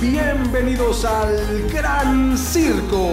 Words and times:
Bienvenidos 0.00 1.04
al 1.04 1.68
Gran 1.72 2.38
Circo. 2.38 3.10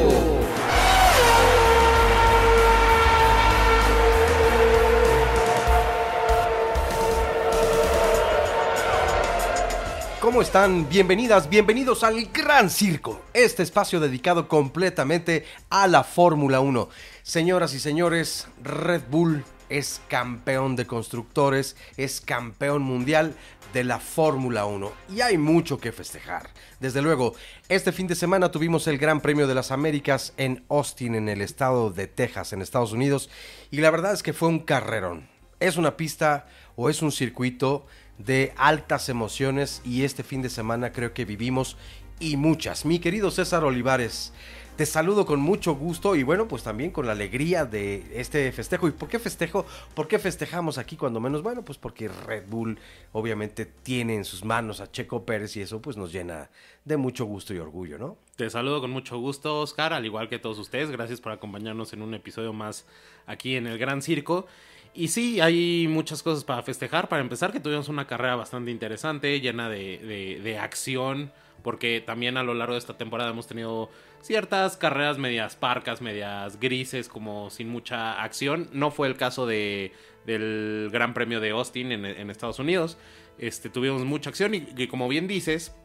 ¿Cómo 10.22 10.44
están? 10.44 10.88
Bienvenidas, 10.88 11.50
bienvenidos 11.50 12.04
al 12.04 12.24
Gran 12.26 12.70
Circo, 12.70 13.20
este 13.34 13.64
espacio 13.64 14.00
dedicado 14.00 14.48
completamente 14.48 15.44
a 15.72 15.88
la 15.88 16.04
Fórmula 16.04 16.60
1. 16.60 16.90
Señoras 17.24 17.74
y 17.74 17.80
señores, 17.80 18.48
Red 18.62 19.02
Bull 19.10 19.44
es 19.70 20.02
campeón 20.08 20.76
de 20.76 20.86
constructores, 20.86 21.76
es 21.98 22.22
campeón 22.22 22.82
mundial 22.82 23.36
de 23.74 23.84
la 23.84 24.00
Fórmula 24.00 24.66
1 24.66 24.92
y 25.16 25.22
hay 25.22 25.38
mucho 25.38 25.78
que 25.80 25.92
festejar. 25.92 26.50
Desde 26.80 27.02
luego, 27.02 27.34
este 27.68 27.92
fin 27.92 28.08
de 28.08 28.16
semana 28.16 28.52
tuvimos 28.52 28.88
el 28.88 28.98
Gran 28.98 29.22
Premio 29.22 29.48
de 29.48 29.56
las 29.56 29.72
Américas 29.72 30.34
en 30.38 30.64
Austin, 30.70 31.16
en 31.16 31.30
el 31.30 31.42
estado 31.42 31.92
de 31.92 32.08
Texas, 32.08 32.54
en 32.54 32.62
Estados 32.62 32.94
Unidos, 32.94 33.30
y 33.72 33.78
la 33.78 33.92
verdad 33.92 34.14
es 34.14 34.24
que 34.24 34.34
fue 34.34 34.50
un 34.50 34.60
carrerón. 34.60 35.28
Es 35.60 35.78
una 35.78 35.98
pista 35.98 36.48
o 36.76 36.90
es 36.90 37.02
un 37.02 37.12
circuito 37.12 37.86
de 38.18 38.54
altas 38.56 39.10
emociones 39.10 39.82
y 39.84 40.04
este 40.04 40.24
fin 40.24 40.42
de 40.42 40.50
semana 40.50 40.92
creo 40.92 41.14
que 41.14 41.26
vivimos 41.26 41.78
y 42.20 42.38
muchas. 42.38 42.86
Mi 42.86 43.00
querido 43.00 43.32
César 43.32 43.64
Olivares, 43.64 44.32
te 44.76 44.86
saludo 44.86 45.26
con 45.26 45.40
mucho 45.40 45.76
gusto 45.76 46.16
y 46.16 46.24
bueno, 46.24 46.48
pues 46.48 46.64
también 46.64 46.92
con 46.92 47.06
la 47.06 47.14
alegría 47.14 47.66
de 47.66 48.06
este 48.14 48.52
festejo. 48.52 48.88
¿Y 48.88 48.92
por 48.92 49.08
qué 49.08 49.20
festejo? 49.20 49.66
¿Por 49.94 50.08
qué 50.08 50.20
festejamos 50.20 50.78
aquí 50.78 50.98
cuando 50.98 51.20
menos? 51.20 51.42
Bueno, 51.42 51.64
pues 51.64 51.78
porque 51.78 52.10
Red 52.10 52.48
Bull 52.48 52.78
obviamente 53.14 53.66
tiene 53.66 54.16
en 54.16 54.26
sus 54.26 54.44
manos 54.44 54.82
a 54.82 54.92
Checo 54.92 55.26
Pérez 55.26 55.56
y 55.56 55.62
eso 55.62 55.82
pues 55.82 55.96
nos 55.96 56.12
llena 56.12 56.50
de 56.84 56.98
mucho 56.98 57.26
gusto 57.26 57.54
y 57.54 57.60
orgullo, 57.60 57.98
¿no? 57.98 58.18
Te 58.36 58.50
saludo 58.50 58.82
con 58.82 58.92
mucho 58.92 59.18
gusto, 59.18 59.62
Oscar, 59.62 59.94
al 59.94 60.06
igual 60.06 60.28
que 60.28 60.40
todos 60.40 60.60
ustedes. 60.60 60.92
Gracias 60.92 61.22
por 61.22 61.32
acompañarnos 61.32 61.94
en 61.94 62.02
un 62.02 62.14
episodio 62.14 62.52
más 62.52 62.86
aquí 63.28 63.56
en 63.56 63.68
el 63.68 63.78
Gran 63.78 64.02
Circo. 64.02 64.46
Y 64.94 65.10
sí, 65.10 65.42
hay 65.42 65.88
muchas 65.90 66.24
cosas 66.24 66.46
para 66.46 66.64
festejar. 66.64 67.10
Para 67.10 67.22
empezar, 67.22 67.52
que 67.52 67.60
tuvimos 67.60 67.90
una 67.90 68.08
carrera 68.08 68.38
bastante 68.38 68.72
interesante, 68.72 69.42
llena 69.42 69.70
de, 69.70 70.40
de, 70.42 70.58
acción, 70.58 71.34
porque 71.66 72.00
también 72.00 72.38
a 72.38 72.44
lo 72.44 72.54
largo 72.54 72.74
de 72.74 72.80
esta 72.80 72.96
temporada 72.96 73.32
hemos 73.32 73.48
tenido 73.48 73.90
ciertas 74.22 74.78
carreras 74.78 75.18
medias 75.18 75.56
parcas, 75.56 76.00
medias 76.00 76.60
grises, 76.60 77.10
como 77.10 77.50
sin 77.50 77.70
mucha 77.70 78.22
acción. 78.22 78.70
No 78.72 78.92
fue 78.92 79.08
el 79.08 79.18
caso 79.18 79.48
de, 79.48 79.92
del 80.28 80.90
Gran 80.92 81.16
Premio 81.16 81.40
de 81.40 81.50
Austin 81.50 81.92
en, 81.92 82.30
Estados 82.30 82.60
Unidos. 82.60 83.00
Este, 83.40 83.70
tuvimos 83.70 84.06
mucha 84.06 84.30
acción 84.30 84.54
y, 84.54 84.86
como 84.86 85.08
bien 85.08 85.28
dices, 85.28 85.76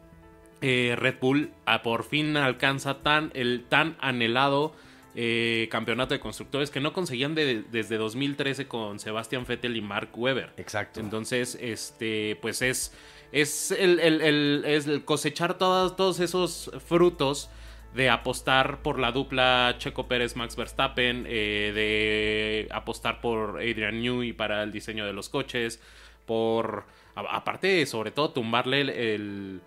eh, 0.60 0.96
Red 0.98 1.14
Bull 1.18 1.50
a 1.64 1.82
por 1.82 2.04
fin 2.04 2.36
alcanza 2.36 2.98
tan, 3.02 3.30
el 3.32 3.64
tan 3.66 3.96
anhelado 4.00 4.74
eh, 5.14 5.66
campeonato 5.70 6.12
de 6.12 6.20
constructores 6.20 6.70
que 6.70 6.80
no 6.80 6.92
conseguían 6.92 7.34
desde 7.34 7.96
2013 7.96 8.68
con 8.68 8.98
Sebastian 8.98 9.46
Vettel 9.46 9.78
y 9.78 9.80
Mark 9.80 10.10
Webber. 10.14 10.52
Exacto. 10.58 11.00
Entonces, 11.00 11.56
este, 11.58 12.36
pues 12.42 12.60
es, 12.60 12.92
es 13.32 13.70
el, 13.70 15.02
cosechar 15.04 15.58
todos, 15.58 16.20
esos 16.20 16.70
frutos 16.86 17.50
de 17.94 18.08
apostar 18.08 18.82
por 18.82 18.98
la 18.98 19.12
dupla 19.12 19.74
Checo 19.78 20.06
Pérez 20.06 20.36
Max 20.36 20.56
Verstappen, 20.56 21.26
eh, 21.28 21.72
de 21.74 22.68
apostar 22.70 23.20
por 23.20 23.58
Adrian 23.58 24.00
Newey 24.00 24.32
para 24.32 24.62
el 24.62 24.72
diseño 24.72 25.06
de 25.06 25.12
los 25.12 25.28
coches, 25.28 25.80
por 26.26 26.84
aparte 27.14 27.84
sobre 27.86 28.12
todo 28.12 28.30
tumbarle 28.30 29.14
el 29.14 29.60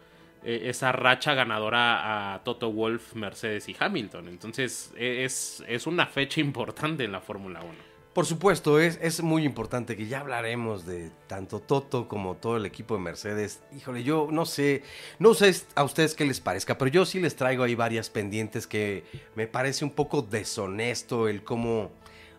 eh, 0.46 0.70
esa 0.70 0.92
racha 0.92 1.34
ganadora 1.34 2.34
a 2.34 2.44
Toto 2.44 2.70
Wolf, 2.72 3.16
Mercedes 3.16 3.70
y 3.70 3.76
Hamilton. 3.80 4.28
Entonces 4.28 4.94
e, 4.98 5.24
es, 5.24 5.64
es 5.68 5.88
una 5.88 6.06
fecha 6.06 6.42
importante 6.42 7.04
en 7.06 7.12
la 7.12 7.22
Fórmula 7.22 7.62
1. 7.62 7.93
Por 8.14 8.28
supuesto, 8.28 8.80
es, 8.80 9.00
es 9.02 9.24
muy 9.24 9.44
importante 9.44 9.98
que 9.98 10.06
ya 10.06 10.20
hablaremos 10.20 10.86
de 10.86 11.10
tanto 11.26 11.60
Toto 11.60 12.08
como 12.08 12.36
todo 12.36 12.58
el 12.58 12.66
equipo 12.68 12.94
de 12.94 13.02
Mercedes. 13.02 13.62
Híjole, 13.76 14.04
yo 14.04 14.28
no 14.32 14.46
sé, 14.46 14.84
no 15.18 15.34
sé 15.34 15.56
a 15.74 15.84
ustedes 15.84 16.14
qué 16.14 16.24
les 16.24 16.40
parezca, 16.40 16.78
pero 16.78 16.92
yo 16.92 17.06
sí 17.06 17.20
les 17.20 17.36
traigo 17.36 17.64
ahí 17.64 17.74
varias 17.74 18.12
pendientes 18.12 18.68
que 18.68 19.04
me 19.36 19.48
parece 19.48 19.84
un 19.84 19.92
poco 19.92 20.22
deshonesto 20.22 21.28
el 21.28 21.44
cómo 21.44 21.90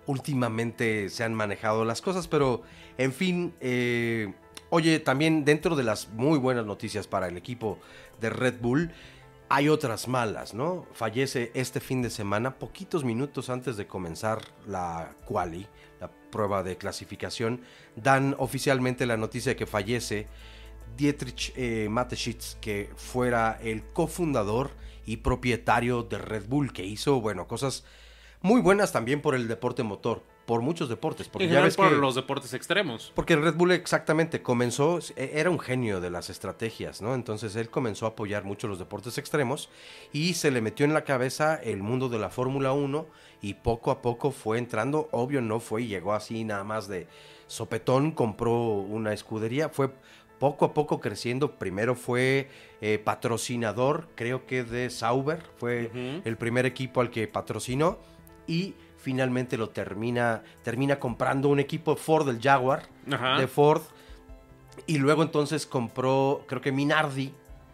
últimamente 0.07 1.09
se 1.09 1.25
han 1.25 1.35
manejado 1.35 1.85
las 1.85 2.01
cosas, 2.01 2.29
pero 2.29 2.63
en 2.97 3.13
fin, 3.13 3.53
eh, 3.61 4.33
Oye, 4.75 4.99
también 4.99 5.45
dentro 5.45 5.77
de 5.77 5.85
las 5.85 6.09
muy 6.09 6.37
buenas 6.37 6.67
noticias 6.67 7.07
para 7.07 7.29
el 7.29 7.37
equipo 7.37 7.79
de 8.21 8.29
Red 8.29 8.55
Bull, 8.61 8.91
hay 9.55 9.69
otras 9.69 10.09
malas, 10.09 10.53
¿no? 10.53 10.85
Fallece 10.95 11.53
este 11.55 11.79
fin 11.79 12.03
de 12.03 12.11
semana, 12.11 12.59
poquitos 12.59 13.05
minutos 13.05 13.51
antes 13.51 13.77
de 13.77 13.87
comenzar 13.87 14.41
la 14.67 15.15
quali, 15.27 15.69
la 16.01 16.11
prueba 16.33 16.65
de 16.65 16.77
clasificación, 16.77 17.61
dan 17.95 18.35
oficialmente 18.41 19.07
la 19.07 19.17
noticia 19.17 19.53
de 19.53 19.57
que 19.57 19.67
fallece 19.67 20.27
Dietrich 20.97 21.53
eh, 21.55 21.87
Mateschitz, 21.89 22.57
que 22.61 22.91
fuera 22.97 23.57
el 23.63 23.85
cofundador 23.93 24.73
y 25.07 25.19
propietario 25.19 26.03
de 26.03 26.19
Red 26.19 26.49
Bull, 26.49 26.73
que 26.73 26.85
hizo, 26.85 27.21
bueno, 27.21 27.47
cosas 27.47 27.85
muy 28.41 28.61
buenas 28.61 28.91
también 28.91 29.23
por 29.23 29.37
el 29.37 29.47
deporte 29.47 29.85
motor 29.85 30.25
por 30.47 30.61
muchos 30.61 30.89
deportes. 30.89 31.29
Porque 31.29 31.49
ya 31.49 31.61
ves 31.61 31.77
por 31.77 31.93
los 31.93 32.15
deportes 32.15 32.53
extremos. 32.55 33.13
Porque 33.15 33.37
Red 33.37 33.55
Bull 33.55 33.73
exactamente 33.73 34.43
comenzó, 34.43 34.99
e, 35.17 35.33
era 35.35 35.51
un 35.51 35.59
genio 35.59 36.01
de 36.01 36.11
las 36.11 36.31
estrategias, 36.31 37.01
¿no? 37.01 37.15
Entonces 37.15 37.57
él 37.57 37.71
comenzó 37.71 38.07
a 38.07 38.11
apoyar 38.11 38.45
mucho 38.45 38.69
los 38.69 38.79
deportes 38.79 39.19
extremos 39.19 39.71
y 40.13 40.35
se 40.35 40.51
le 40.51 40.61
metió 40.61 40.85
en 40.85 40.95
la 40.95 41.05
cabeza 41.05 41.57
el 41.57 41.83
mundo 41.83 42.09
de 42.09 42.19
la 42.19 42.31
Fórmula 42.31 42.73
1 42.73 43.07
y 43.41 43.55
poco 43.55 43.91
a 43.91 44.03
poco 44.03 44.31
fue 44.31 44.59
entrando, 44.59 45.09
obvio 45.13 45.41
no 45.41 45.61
fue 45.61 45.83
y 45.83 45.89
llegó 45.89 46.13
así 46.13 46.45
nada 46.45 46.65
más 46.65 46.89
de 46.89 47.07
sopetón, 47.47 48.13
compró 48.13 48.53
una 48.55 49.13
escudería, 49.13 49.69
fue 49.69 49.91
poco 50.39 50.67
a 50.67 50.75
poco 50.75 51.01
creciendo. 51.01 51.53
Primero 51.53 51.95
fue 51.95 52.49
eh, 52.81 52.99
patrocinador, 52.99 54.09
creo 54.15 54.47
que 54.47 54.65
de 54.65 54.91
Sauber, 54.91 55.43
fue 55.57 56.21
el 56.25 56.37
primer 56.37 56.67
equipo 56.67 57.01
al 57.01 57.11
que 57.11 57.29
patrocinó 57.29 57.99
y 58.47 58.75
finalmente 59.05 59.59
lo 59.59 59.69
termina, 59.69 60.43
termina 60.63 60.99
comprando 60.99 61.51
un 61.51 61.61
equipo 61.61 61.95
Ford, 61.95 62.27
el 62.31 62.41
Jaguar, 62.41 62.89
de 63.39 63.47
Ford. 63.47 63.83
Y 64.87 64.97
luego 64.97 65.23
entonces 65.23 65.67
compró, 65.67 66.45
creo 66.49 66.63
que 66.63 66.73
Minardi. 66.73 67.33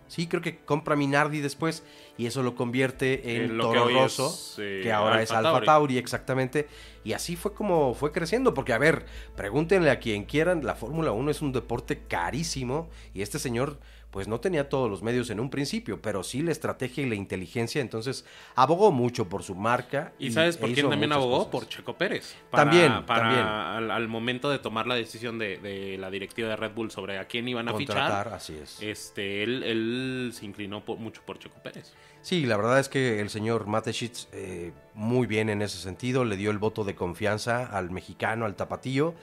Sí, 0.08 0.26
creo 0.26 0.42
que 0.42 0.58
compra 0.58 0.96
Minardi 0.96 1.40
después 1.40 1.84
y 2.18 2.26
eso 2.26 2.42
lo 2.42 2.56
convierte 2.56 3.36
en 3.36 3.56
Toro 3.56 3.88
Rosso, 3.88 4.36
eh, 4.58 4.80
que 4.82 4.92
ahora 4.92 5.22
es 5.22 5.30
Alfa 5.30 5.62
Tauri, 5.62 5.98
exactamente. 5.98 6.66
Y 7.04 7.12
así 7.12 7.36
fue 7.36 7.54
como 7.54 7.94
fue 7.94 8.10
creciendo, 8.10 8.52
porque 8.52 8.72
a 8.72 8.78
ver, 8.78 9.06
pregúntenle 9.36 9.88
a 9.88 10.00
quien 10.00 10.24
quieran, 10.24 10.64
la 10.64 10.74
Fórmula 10.74 11.12
1 11.12 11.30
es 11.30 11.42
un 11.42 11.52
deporte 11.52 12.02
carísimo 12.08 12.90
y 13.14 13.22
este 13.22 13.38
señor 13.38 13.78
pues 14.10 14.26
no 14.26 14.40
tenía 14.40 14.68
todos 14.68 14.90
los 14.90 15.02
medios 15.02 15.30
en 15.30 15.38
un 15.38 15.50
principio, 15.50 16.02
pero 16.02 16.22
sí 16.22 16.42
la 16.42 16.50
estrategia 16.50 17.04
y 17.04 17.08
la 17.08 17.14
inteligencia, 17.14 17.80
entonces 17.80 18.24
abogó 18.56 18.90
mucho 18.90 19.28
por 19.28 19.42
su 19.44 19.54
marca. 19.54 20.12
¿Y, 20.18 20.32
sabes 20.32 20.56
por 20.56 20.70
e 20.70 20.74
quién 20.74 20.90
también 20.90 21.12
abogó? 21.12 21.48
Por 21.48 21.68
Checo 21.68 21.96
Pérez. 21.96 22.34
también, 22.50 23.06
para 23.06 23.76
Al, 23.76 24.08
momento 24.08 24.50
de 24.50 24.58
tomar 24.58 24.86
la 24.86 24.96
decisión 24.96 25.38
de, 25.38 25.96
la 25.98 26.10
directiva 26.10 26.48
de 26.48 26.56
Red 26.56 26.72
Bull 26.72 26.90
sobre 26.90 27.18
a 27.18 27.26
quién 27.26 27.46
iban 27.46 27.68
a 27.68 27.74
fichar, 27.74 28.28
así 28.28 28.54
es. 28.54 28.82
Este, 28.82 29.44
él, 29.44 30.32
se 30.34 30.44
inclinó 30.44 30.82
mucho 30.98 31.22
por 31.24 31.38
Checo 31.38 31.60
Pérez. 31.62 31.92
Sí, 32.22 32.44
la 32.44 32.56
verdad 32.56 32.80
es 32.80 32.88
que 32.88 33.20
el 33.20 33.30
señor 33.30 33.66
Mateschitz 33.66 34.28
eh, 34.32 34.72
muy 34.94 35.26
bien 35.26 35.48
en 35.48 35.62
ese 35.62 35.78
sentido, 35.78 36.24
le 36.24 36.36
dio 36.36 36.50
el 36.50 36.58
voto 36.58 36.84
de 36.84 36.94
confianza 36.94 37.64
al 37.66 37.90
mexicano, 37.90 38.44
al 38.44 38.56
tapatío, 38.56 39.14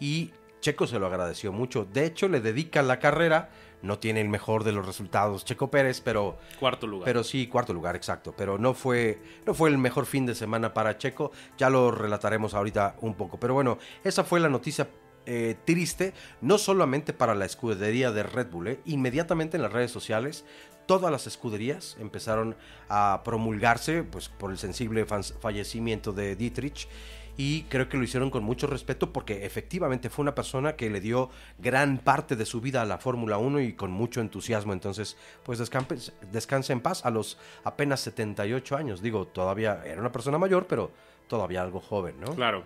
y 0.00 0.30
Checo 0.60 0.86
se 0.86 0.98
lo 0.98 1.06
agradeció 1.06 1.52
mucho. 1.52 1.84
De 1.84 2.06
hecho, 2.06 2.28
le 2.28 2.40
dedica 2.40 2.82
la 2.82 2.98
carrera 2.98 3.50
no 3.82 3.98
tiene 3.98 4.20
el 4.20 4.28
mejor 4.28 4.64
de 4.64 4.72
los 4.72 4.86
resultados. 4.86 5.44
Checo 5.44 5.70
Pérez, 5.70 6.00
pero 6.00 6.38
cuarto 6.58 6.86
lugar. 6.86 7.04
Pero 7.04 7.24
sí, 7.24 7.46
cuarto 7.46 7.72
lugar, 7.72 7.96
exacto, 7.96 8.34
pero 8.36 8.58
no 8.58 8.74
fue 8.74 9.18
no 9.46 9.54
fue 9.54 9.70
el 9.70 9.78
mejor 9.78 10.06
fin 10.06 10.26
de 10.26 10.34
semana 10.34 10.74
para 10.74 10.98
Checo, 10.98 11.32
ya 11.56 11.70
lo 11.70 11.90
relataremos 11.90 12.54
ahorita 12.54 12.96
un 13.00 13.14
poco, 13.14 13.38
pero 13.38 13.54
bueno, 13.54 13.78
esa 14.04 14.24
fue 14.24 14.40
la 14.40 14.48
noticia 14.48 14.88
eh, 15.26 15.56
triste, 15.64 16.14
no 16.40 16.56
solamente 16.56 17.12
para 17.12 17.34
la 17.34 17.46
escudería 17.46 18.12
de 18.12 18.22
Red 18.22 18.48
Bull, 18.48 18.68
eh, 18.68 18.80
inmediatamente 18.84 19.56
en 19.56 19.62
las 19.62 19.72
redes 19.72 19.90
sociales 19.90 20.44
todas 20.86 21.10
las 21.10 21.26
escuderías 21.26 21.96
empezaron 21.98 22.56
a 22.88 23.22
promulgarse 23.24 24.04
pues 24.04 24.28
por 24.28 24.50
el 24.50 24.58
sensible 24.58 25.04
fallecimiento 25.04 26.12
de 26.12 26.36
Dietrich 26.36 26.88
y 27.36 27.62
creo 27.64 27.88
que 27.88 27.96
lo 27.96 28.04
hicieron 28.04 28.30
con 28.30 28.44
mucho 28.44 28.66
respeto 28.66 29.12
porque 29.12 29.44
efectivamente 29.44 30.08
fue 30.08 30.22
una 30.22 30.34
persona 30.34 30.76
que 30.76 30.88
le 30.88 31.00
dio 31.00 31.30
gran 31.58 31.98
parte 31.98 32.34
de 32.34 32.46
su 32.46 32.60
vida 32.60 32.82
a 32.82 32.86
la 32.86 32.98
Fórmula 32.98 33.36
1 33.38 33.60
y 33.60 33.72
con 33.74 33.90
mucho 33.90 34.20
entusiasmo. 34.20 34.72
Entonces, 34.72 35.16
pues 35.42 35.58
descanse, 35.58 36.72
en 36.72 36.80
paz 36.80 37.04
a 37.04 37.10
los 37.10 37.38
apenas 37.64 38.00
78 38.00 38.76
años. 38.76 39.02
Digo, 39.02 39.26
todavía 39.26 39.82
era 39.84 40.00
una 40.00 40.12
persona 40.12 40.38
mayor, 40.38 40.66
pero 40.66 40.90
todavía 41.28 41.62
algo 41.62 41.80
joven, 41.80 42.18
¿no? 42.20 42.34
Claro. 42.34 42.64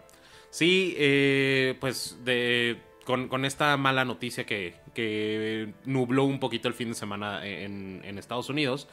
Sí, 0.50 0.94
eh, 0.98 1.76
pues 1.80 2.18
de 2.24 2.78
con, 3.04 3.28
con 3.28 3.44
esta 3.44 3.76
mala 3.76 4.04
noticia 4.04 4.44
que, 4.46 4.74
que, 4.94 5.72
nubló 5.84 6.24
un 6.24 6.38
poquito 6.38 6.68
el 6.68 6.74
fin 6.74 6.90
de 6.90 6.94
semana 6.94 7.44
en, 7.46 8.02
en 8.04 8.18
Estados 8.18 8.48
Unidos, 8.48 8.88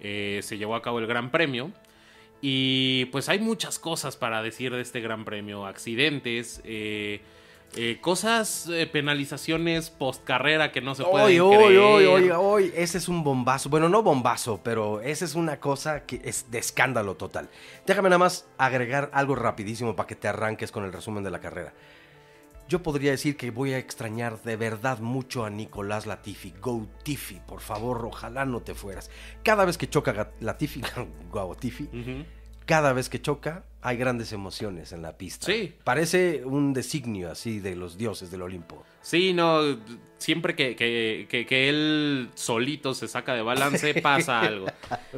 eh, 0.00 0.40
se 0.42 0.58
llevó 0.58 0.74
a 0.74 0.82
cabo 0.82 0.98
el 0.98 1.06
Gran 1.06 1.30
Premio. 1.30 1.70
Y 2.44 3.04
pues 3.06 3.28
hay 3.28 3.38
muchas 3.38 3.78
cosas 3.78 4.16
para 4.16 4.42
decir 4.42 4.72
de 4.72 4.80
este 4.82 5.00
Gran 5.00 5.24
Premio. 5.24 5.64
Accidentes, 5.64 6.60
eh, 6.64 7.20
eh, 7.76 7.98
cosas, 8.00 8.68
eh, 8.68 8.88
penalizaciones 8.88 9.90
post 9.90 10.24
carrera 10.24 10.72
que 10.72 10.80
no 10.80 10.96
se 10.96 11.04
pueden 11.04 11.40
oye, 11.40 11.56
creer. 11.56 11.78
Oye, 11.78 12.06
oye, 12.08 12.32
oye, 12.32 12.72
ese 12.76 12.98
es 12.98 13.06
un 13.06 13.22
bombazo. 13.22 13.68
Bueno, 13.70 13.88
no 13.88 14.02
bombazo, 14.02 14.60
pero 14.60 15.00
esa 15.00 15.24
es 15.24 15.36
una 15.36 15.60
cosa 15.60 16.04
que 16.04 16.20
es 16.24 16.50
de 16.50 16.58
escándalo 16.58 17.14
total. 17.14 17.48
Déjame 17.86 18.08
nada 18.08 18.18
más 18.18 18.48
agregar 18.58 19.08
algo 19.14 19.36
rapidísimo 19.36 19.94
para 19.94 20.08
que 20.08 20.16
te 20.16 20.26
arranques 20.26 20.72
con 20.72 20.84
el 20.84 20.92
resumen 20.92 21.22
de 21.22 21.30
la 21.30 21.38
carrera. 21.38 21.72
Yo 22.72 22.82
podría 22.82 23.10
decir 23.10 23.36
que 23.36 23.50
voy 23.50 23.74
a 23.74 23.78
extrañar 23.78 24.40
de 24.44 24.56
verdad 24.56 24.98
mucho 25.00 25.44
a 25.44 25.50
Nicolás 25.50 26.06
Latifi. 26.06 26.54
Go 26.58 26.88
Tifi, 27.02 27.38
por 27.46 27.60
favor, 27.60 28.02
ojalá 28.06 28.46
no 28.46 28.60
te 28.62 28.74
fueras. 28.74 29.10
Cada 29.42 29.66
vez 29.66 29.76
que 29.76 29.90
choca 29.90 30.32
Latifi, 30.40 30.80
Go 31.30 31.54
Tifi, 31.54 31.86
cada 32.64 32.94
vez 32.94 33.10
que 33.10 33.20
choca 33.20 33.66
hay 33.82 33.98
grandes 33.98 34.32
emociones 34.32 34.92
en 34.92 35.02
la 35.02 35.18
pista. 35.18 35.44
Sí. 35.44 35.74
Parece 35.84 36.46
un 36.46 36.72
designio 36.72 37.30
así 37.30 37.58
de 37.60 37.76
los 37.76 37.98
dioses 37.98 38.30
del 38.30 38.40
Olimpo. 38.40 38.82
Sí, 39.02 39.34
no, 39.34 39.60
siempre 40.16 40.56
que, 40.56 40.74
que- 40.74 41.26
que- 41.28 41.44
que 41.44 41.68
él 41.68 42.30
solito 42.34 42.94
se 42.94 43.06
saca 43.06 43.34
de 43.34 43.42
balance 43.42 43.92
pasa 44.00 44.40
algo. 44.40 44.64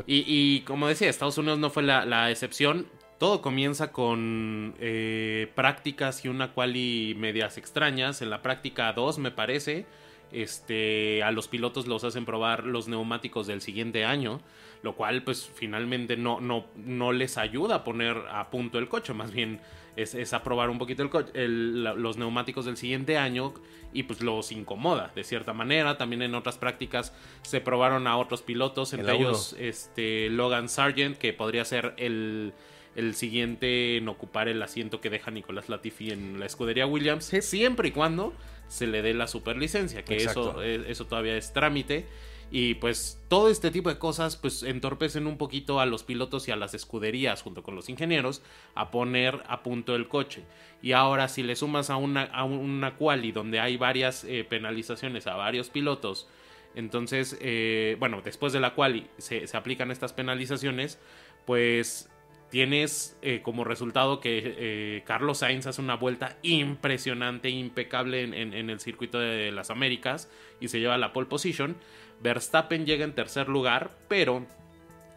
Y, 0.09 0.25
y 0.27 0.61
como 0.63 0.89
decía, 0.89 1.09
Estados 1.09 1.39
Unidos 1.39 1.61
no 1.61 1.71
fue 1.71 1.85
la, 1.85 2.05
la 2.05 2.33
excepción. 2.33 2.89
Todo 3.25 3.41
comienza 3.41 3.91
con 3.91 4.75
eh, 4.81 5.51
prácticas 5.55 6.23
y 6.27 6.29
una 6.29 6.53
quali 6.53 7.15
medias 7.19 7.57
extrañas. 7.57 8.21
En 8.21 8.29
la 8.29 8.43
práctica 8.43 8.93
2, 8.93 9.19
me 9.19 9.31
parece, 9.31 9.87
este, 10.31 11.23
a 11.23 11.31
los 11.31 11.49
pilotos 11.49 11.87
los 11.87 12.05
hacen 12.05 12.27
probar 12.27 12.65
los 12.65 12.87
neumáticos 12.87 13.47
del 13.47 13.63
siguiente 13.63 14.05
año, 14.05 14.43
lo 14.83 14.95
cual 14.95 15.23
pues 15.23 15.51
finalmente 15.55 16.19
no, 16.19 16.39
no, 16.43 16.67
no 16.77 17.13
les 17.13 17.39
ayuda 17.39 17.77
a 17.77 17.85
poner 17.85 18.15
a 18.31 18.51
punto 18.51 18.79
el 18.79 18.89
coche, 18.89 19.15
más 19.15 19.33
bien 19.33 19.59
es, 19.97 20.15
es 20.15 20.35
a 20.35 20.43
probar 20.43 20.69
un 20.69 20.77
poquito 20.77 21.03
el 21.03 21.11
el- 21.33 21.83
los 21.83 22.19
neumáticos 22.19 22.67
del 22.67 22.77
siguiente 22.77 23.17
año 23.17 23.55
y 23.95 24.03
pues 24.03 24.21
los 24.21 24.53
incomoda 24.53 25.13
de 25.15 25.25
cierta 25.25 25.55
manera. 25.55 25.97
También 25.97 26.21
en 26.21 26.35
otras 26.35 26.59
prácticas 26.59 27.15
se 27.41 27.63
probaron 27.63 28.07
a 28.07 28.19
otros 28.19 28.43
pilotos, 28.43 28.93
En 28.93 29.01
entre 29.01 29.17
ellos 29.17 29.57
este, 29.59 30.29
Logan 30.29 30.69
Sargent, 30.69 31.17
que 31.17 31.33
podría 31.33 31.65
ser 31.65 31.95
el, 31.97 32.53
el 32.97 33.15
siguiente 33.15 33.97
en 33.97 34.09
ocupar 34.09 34.49
el 34.49 34.63
asiento 34.63 35.01
que 35.01 35.11
deja 35.11 35.31
Nicolás 35.31 35.69
Latifi 35.69 36.11
en 36.11 36.39
la 36.41 36.47
escudería 36.47 36.87
Williams, 36.87 37.25
Sí. 37.25 37.43
siempre 37.43 37.89
y 37.89 37.91
cuando 37.93 38.33
se 38.69 38.87
le 38.87 39.03
dé 39.03 39.15
la 39.15 39.27
superlicencia, 39.27 40.05
que 40.05 40.17
eso, 40.17 40.61
Exacto. 40.63 40.63
eso 40.63 41.07
todavía 41.07 41.37
es 41.37 41.53
trámite. 41.53 42.07
Y 42.51 42.75
pues 42.75 43.21
todo 43.29 43.49
este 43.49 43.71
tipo 43.73 43.89
de 43.89 43.99
cosas 43.99 44.37
pues 44.37 44.63
entorpecen 44.63 45.27
un 45.27 45.39
poquito 45.39 45.81
a 45.81 45.87
los 45.87 46.05
pilotos 46.05 46.47
y 46.47 46.53
a 46.53 46.57
las 46.57 46.73
escuderías 46.75 47.43
junto 47.43 47.63
con 47.65 47.75
los 47.75 47.89
ingenieros 47.89 48.43
a 48.75 48.91
poner 48.93 49.43
a 49.49 49.63
punto 49.63 49.97
el 49.97 50.07
coche. 50.07 50.45
Y 50.81 50.93
ahora 50.93 51.27
si 51.29 51.43
le 51.43 51.57
sumas 51.57 51.91
a 51.91 51.97
una, 51.97 52.25
a 52.25 52.45
una 52.45 52.95
quali 52.97 53.33
donde 53.33 53.59
hay 53.59 53.77
varias 53.77 54.23
eh, 54.25 54.45
penalizaciones 54.49 55.27
a 55.27 55.35
varios 55.35 55.71
pilotos, 55.71 56.29
entonces, 56.77 57.37
eh, 57.41 57.97
bueno, 57.99 58.21
después 58.23 58.53
de 58.53 58.61
la 58.61 58.75
quali 58.75 59.07
se, 59.19 59.47
se 59.47 59.57
aplican 59.57 59.91
estas 59.91 60.13
penalizaciones, 60.13 60.99
pues 61.47 62.09
tienes 62.51 63.17
eh, 63.23 63.41
como 63.43 63.65
resultado 63.65 64.21
que 64.21 64.43
eh, 64.59 65.03
Carlos 65.07 65.39
Sainz 65.39 65.67
hace 65.67 65.81
una 65.81 65.97
vuelta 65.97 66.37
impresionante, 66.43 67.49
impecable 67.51 68.23
en, 68.23 68.35
en- 68.35 68.71
el 68.71 68.81
circuito 68.81 69.19
de 69.19 69.51
las 69.51 69.71
Américas 69.71 70.31
y 70.61 70.69
se 70.69 70.79
lleva 70.81 70.97
la 70.99 71.13
pole 71.13 71.27
position. 71.27 71.77
Verstappen 72.23 72.87
llega 72.87 73.05
en 73.05 73.13
tercer 73.15 73.49
lugar, 73.49 73.91
pero 74.09 74.47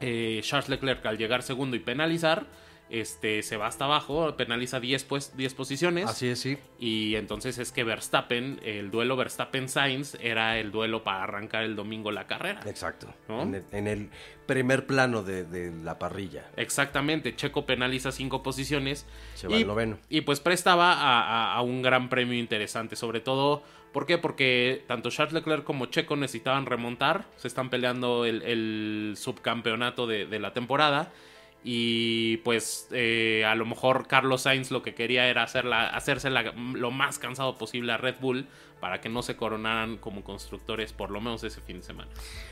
eh, 0.01 0.39
Charles 0.43 0.69
Leclerc 0.69 1.05
al 1.05 1.17
llegar 1.17 1.43
segundo 1.43 1.75
y 1.75 1.79
penalizar, 1.79 2.45
este, 2.89 3.43
se 3.43 3.57
va 3.57 3.67
hasta 3.67 3.85
abajo, 3.85 4.35
penaliza 4.37 4.79
10, 4.79 5.03
pues, 5.05 5.35
10 5.37 5.53
posiciones. 5.53 6.05
Así 6.09 6.27
es, 6.29 6.39
sí. 6.39 6.57
Y 6.79 7.15
entonces 7.15 7.57
es 7.57 7.71
que 7.71 7.83
Verstappen, 7.83 8.59
el 8.63 8.91
duelo 8.91 9.15
Verstappen-Sainz 9.17 10.17
era 10.21 10.57
el 10.59 10.71
duelo 10.71 11.03
para 11.03 11.23
arrancar 11.23 11.63
el 11.63 11.75
domingo 11.75 12.11
la 12.11 12.27
carrera. 12.27 12.61
Exacto. 12.65 13.13
¿No? 13.27 13.41
En, 13.41 13.55
el, 13.55 13.63
en 13.71 13.87
el 13.87 14.09
primer 14.45 14.85
plano 14.87 15.23
de, 15.23 15.43
de 15.43 15.71
la 15.83 15.99
parrilla. 15.99 16.49
Exactamente, 16.55 17.35
Checo 17.35 17.65
penaliza 17.65 18.11
cinco 18.11 18.43
posiciones. 18.43 19.05
Se 19.35 19.47
va 19.47 19.57
y, 19.57 19.63
noveno. 19.65 19.97
y 20.09 20.21
pues 20.21 20.39
prestaba 20.39 20.93
a, 20.93 21.21
a- 21.21 21.53
a 21.55 21.61
un 21.61 21.81
gran 21.81 22.09
premio 22.09 22.37
interesante, 22.39 22.95
sobre 22.95 23.19
todo, 23.19 23.63
¿por 23.91 24.05
qué? 24.05 24.17
Porque 24.17 24.83
tanto 24.87 25.09
Charles 25.09 25.33
Leclerc 25.33 25.63
como 25.63 25.87
Checo 25.87 26.15
necesitaban 26.15 26.65
remontar, 26.65 27.25
se 27.35 27.47
están 27.49 27.69
peleando 27.69 28.23
el, 28.25 28.41
el 28.43 29.15
subcampeonato 29.17 30.07
de, 30.07 30.25
de 30.25 30.39
la 30.39 30.53
temporada. 30.53 31.11
Y 31.63 32.37
pues 32.37 32.87
eh, 32.91 33.43
a 33.45 33.55
lo 33.55 33.65
mejor 33.65 34.07
Carlos 34.07 34.43
Sainz 34.43 34.71
lo 34.71 34.83
que 34.83 34.93
quería 34.95 35.27
era 35.27 35.43
hacerla, 35.43 35.89
hacerse 35.89 36.29
la- 36.29 36.53
lo 36.53 36.91
más 36.91 37.19
cansado 37.19 37.57
posible 37.57 37.91
a 37.91 37.97
Red 37.97 38.15
Bull 38.21 38.47
para 38.79 39.01
que 39.01 39.09
no 39.09 39.23
se 39.23 39.35
coronaran 39.35 39.97
como 39.97 40.23
constructores 40.23 40.93
por 40.93 41.09
lo 41.09 41.19
menos 41.19 41.43
ese 41.43 41.61
fin 41.61 41.77
de 41.77 41.83
semana. 41.83 42.09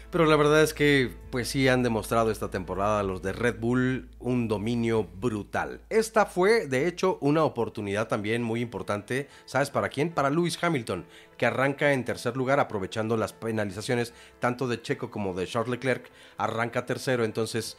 Pero 0.10 0.26
la 0.26 0.36
verdad 0.36 0.64
es 0.64 0.74
que, 0.74 1.12
pues 1.30 1.48
sí 1.50 1.68
han 1.68 1.84
demostrado 1.84 2.32
esta 2.32 2.50
temporada 2.50 3.04
los 3.04 3.22
de 3.22 3.32
Red 3.32 3.60
Bull 3.60 4.10
un 4.20 4.48
dominio 4.48 5.04
brutal. 5.04 5.82
Esta 5.90 6.26
fue, 6.26 6.66
de 6.68 6.88
hecho, 6.88 7.20
una 7.22 7.44
oportunidad 7.44 8.08
también 8.08 8.42
muy 8.42 8.60
importante, 8.62 9.28
¿sabes 9.46 9.70
para 9.70 9.90
quién? 9.90 10.10
Para 10.10 10.32
Lewis 10.32 10.58
Hamilton, 10.62 11.06
que 11.38 11.46
arranca 11.46 11.94
en 11.94 12.06
tercer 12.06 12.36
lugar 12.36 12.60
aprovechando 12.60 13.18
las 13.18 13.34
penalizaciones 13.34 14.14
tanto 14.40 14.68
de 14.68 14.82
Checo 14.82 15.12
como 15.12 15.36
de 15.36 15.46
Charles 15.46 15.70
Leclerc, 15.70 16.10
arranca 16.38 16.86
tercero, 16.88 17.24
entonces 17.24 17.78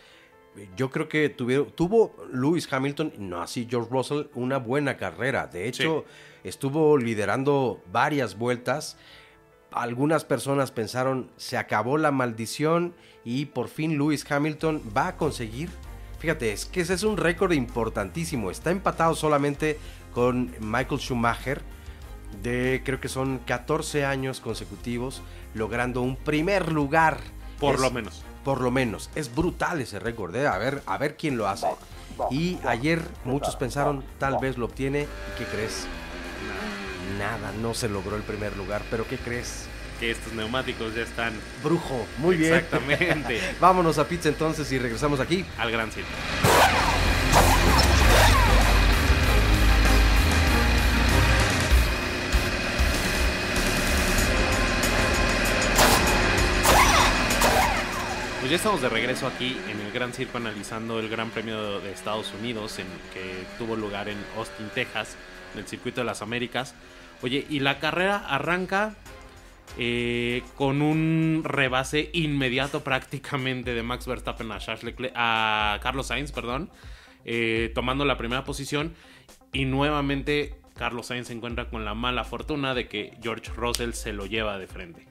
yo 0.76 0.91
creo 0.91 1.08
que 1.08 1.29
tuvieron- 1.29 1.70
tuvo 1.73 2.14
Lewis 2.32 2.70
Hamilton, 2.73 3.12
no 3.19 3.43
así 3.43 3.67
George 3.69 3.88
Russell, 3.91 4.25
una 4.35 4.58
buena 4.58 4.97
carrera. 4.97 5.47
De 5.47 5.69
hecho, 5.69 6.05
estuvo 6.44 6.97
liderando 6.99 7.82
varias 7.93 8.37
vueltas. 8.38 8.97
Algunas 9.73 10.25
personas 10.25 10.70
pensaron, 10.70 11.31
se 11.37 11.58
acabó 11.58 11.99
la 11.99 12.11
maldición 12.11 12.94
y 13.25 13.47
por 13.47 13.69
fin 13.69 13.99
Lewis 13.99 14.25
Hamilton 14.31 14.81
va 14.97 15.08
a 15.08 15.17
conseguir. 15.17 15.69
Fíjate, 16.19 16.53
es 16.53 16.64
que 16.64 16.81
ese 16.81 16.94
es 16.94 17.02
un 17.02 17.19
récord 17.19 17.52
importantísimo. 17.52 18.50
Está 18.50 18.70
empatado 18.70 19.14
solamente 19.14 19.79
con 20.14 20.50
Michael 20.61 21.00
Schumacher 21.00 21.61
de 22.43 22.81
creo 22.85 23.00
que 23.00 23.09
son 23.09 23.38
14 23.41 24.05
años 24.05 24.41
consecutivos 24.41 25.20
logrando 25.55 26.00
un 26.00 26.17
primer 26.17 26.73
lugar. 26.73 27.19
Por 27.61 27.75
Es- 27.75 27.81
lo 27.81 27.91
menos. 27.91 28.25
Por 28.46 28.60
lo 28.60 28.70
menos. 28.70 29.10
Es 29.16 29.34
brutal 29.34 29.80
ese 29.80 29.99
récord, 29.99 30.35
¿eh? 30.37 30.47
A 30.47 30.56
ver, 30.56 30.80
a 30.87 30.99
ver 30.99 31.16
quién 31.16 31.37
lo 31.37 31.49
hace. 31.49 31.66
Y 32.30 32.59
ayer 32.64 33.02
muchos 33.25 33.56
pensaron, 33.56 34.04
tal 34.21 34.38
vez 34.38 34.56
lo 34.56 34.66
obtiene. 34.66 35.02
¿Y 35.02 35.38
qué 35.38 35.44
crees? 35.47 35.85
Nada, 37.18 37.50
no 37.61 37.75
se 37.75 37.88
logró 37.88 38.14
el 38.14 38.23
primer 38.23 38.56
lugar. 38.56 38.82
¿Pero 38.88 39.04
qué 39.09 39.18
crees? 39.18 39.64
Que 39.99 40.12
estos 40.12 40.32
neumáticos 40.32 40.94
ya 40.94 41.02
están 41.02 41.32
Brujo, 41.64 42.06
muy 42.18 42.37
bien. 42.37 42.54
Exactamente. 42.54 43.40
Vámonos 43.61 43.99
a 43.99 44.06
pizza 44.06 44.28
entonces 44.28 44.71
y 44.71 44.78
regresamos 44.78 45.18
aquí. 45.18 45.44
al 45.59 45.73
gran 45.73 45.90
circo. 45.90 46.09
Pues 58.47 58.53
ya 58.53 58.57
estamos 58.59 58.81
de 58.81 58.88
regreso 58.88 59.26
aquí 59.26 59.57
en 59.69 59.81
el 59.81 59.91
Gran 59.91 60.12
Circo 60.12 60.38
analizando 60.38 61.00
el 61.00 61.09
Gran 61.09 61.31
Premio 61.31 61.81
de 61.81 61.91
Estados 61.91 62.33
Unidos 62.33 62.79
en, 62.79 62.87
que 63.12 63.45
tuvo 63.59 63.75
lugar 63.75 64.09
en 64.09 64.17
Austin, 64.37 64.69
Texas, 64.73 65.17
en 65.53 65.59
el 65.59 65.67
Circuito 65.67 66.03
de 66.03 66.05
las 66.05 66.23
Américas. 66.23 66.76
Oye, 67.23 67.45
y 67.50 67.59
la 67.59 67.81
carrera 67.81 68.19
arranca 68.19 68.95
eh, 69.79 70.45
con 70.55 70.81
un 70.81 71.43
rebase 71.43 72.09
inmediato 72.12 72.85
prácticamente 72.85 73.75
de 73.75 73.83
Max 73.83 74.07
Verstappen 74.07 74.53
a, 74.53 74.59
Charles 74.59 74.95
a 75.17 75.81
Carlos 75.83 76.07
Sainz, 76.07 76.31
perdón, 76.31 76.71
eh, 77.25 77.73
tomando 77.75 78.05
la 78.05 78.17
primera 78.17 78.45
posición 78.45 78.95
y 79.53 79.65
nuevamente 79.65 80.55
Carlos 80.76 81.07
Sainz 81.09 81.26
se 81.26 81.33
encuentra 81.33 81.69
con 81.69 81.85
la 81.85 81.95
mala 81.95 82.23
fortuna 82.23 82.75
de 82.75 82.87
que 82.87 83.19
George 83.21 83.50
Russell 83.57 83.91
se 83.91 84.12
lo 84.12 84.25
lleva 84.25 84.57
de 84.57 84.69
frente. 84.69 85.05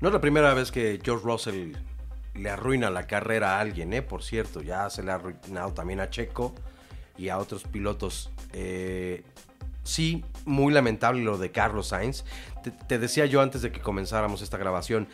No 0.00 0.08
es 0.08 0.14
la 0.14 0.20
primera 0.22 0.54
vez 0.54 0.72
que 0.72 0.98
George 1.04 1.26
Russell 1.26 1.74
le 2.34 2.50
arruina 2.50 2.90
la 2.90 3.06
carrera 3.06 3.56
a 3.56 3.60
alguien, 3.60 3.92
¿eh? 3.92 4.02
Por 4.02 4.22
cierto, 4.22 4.62
ya 4.62 4.88
se 4.90 5.02
le 5.02 5.12
ha 5.12 5.16
arruinado 5.16 5.72
también 5.72 6.00
a 6.00 6.10
Checo 6.10 6.54
y 7.18 7.28
a 7.28 7.38
otros 7.38 7.64
pilotos. 7.64 8.30
Eh, 8.52 9.22
sí, 9.82 10.24
muy 10.44 10.72
lamentable 10.72 11.22
lo 11.22 11.38
de 11.38 11.50
Carlos 11.50 11.88
Sainz. 11.88 12.24
Te, 12.62 12.70
te 12.70 12.98
decía 12.98 13.26
yo 13.26 13.40
antes 13.40 13.62
de 13.62 13.72
que 13.72 13.80
comenzáramos 13.80 14.42
esta 14.42 14.58
grabación, 14.58 15.08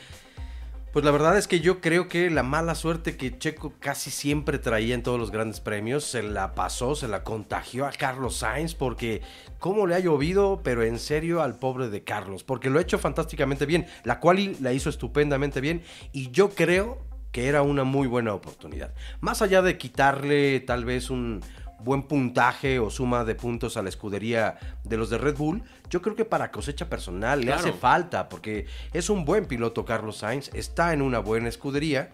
Pues 0.97 1.05
la 1.05 1.11
verdad 1.11 1.37
es 1.37 1.47
que 1.47 1.61
yo 1.61 1.83
creo 1.83 2.09
que 2.09 2.31
la 2.31 2.43
mala 2.43 2.75
suerte 2.75 3.19
que 3.19 3.37
Checo 3.37 3.75
casi 3.81 4.11
siempre 4.11 4.59
traía 4.59 4.95
en 4.95 5.03
todos 5.03 5.21
los 5.21 5.31
grandes 5.31 5.61
premios 5.61 6.05
se 6.05 6.23
la 6.23 6.55
pasó, 6.55 6.95
se 6.95 7.07
la 7.07 7.23
contagió 7.23 7.85
a 7.85 7.93
Carlos 7.93 8.37
Sainz 8.37 8.75
porque 8.75 9.21
cómo 9.59 9.87
le 9.87 9.95
ha 9.95 9.99
llovido, 9.99 10.63
pero 10.65 10.85
en 10.85 10.99
serio 10.99 11.43
al 11.43 11.59
pobre 11.59 11.91
de 11.91 12.03
Carlos, 12.03 12.45
porque 12.45 12.71
lo 12.71 12.79
ha 12.79 12.83
hecho 12.83 12.97
fantásticamente 12.97 13.67
bien, 13.67 13.85
la 14.05 14.21
cual 14.21 14.57
la 14.63 14.73
hizo 14.73 14.89
estupendamente 14.89 15.61
bien 15.61 15.83
y 16.13 16.31
yo 16.31 16.55
creo 16.55 16.97
que 17.31 17.47
era 17.47 17.61
una 17.61 17.85
muy 17.85 18.09
buena 18.09 18.33
oportunidad. 18.33 18.95
Más 19.21 19.43
allá 19.43 19.61
de 19.61 19.77
quitarle 19.77 20.61
tal 20.61 20.87
vez 20.87 21.11
un, 21.11 21.43
buen 21.81 22.03
puntaje 22.03 22.79
o 22.79 22.91
suma 22.91 23.25
de 23.25 23.35
puntos 23.35 23.77
a 23.77 23.83
la 23.83 23.89
escudería 23.89 24.59
de 24.85 24.97
los 24.97 25.11
de 25.11 25.19
Red 25.19 25.37
Bull, 25.37 25.63
yo 25.91 26.03
creo 26.03 26.17
que 26.17 26.25
para 26.25 26.51
cosecha 26.51 26.89
personal 26.89 27.41
le 27.45 27.53
hace 27.53 27.73
falta, 27.73 28.29
porque 28.29 28.67
es 28.93 29.11
un 29.11 29.25
buen 29.25 29.47
piloto 29.47 29.85
Carlos 29.85 30.19
Sainz, 30.19 30.51
está 30.55 30.93
en 30.93 31.03
una 31.03 31.19
buena 31.19 31.49
escudería 31.49 32.11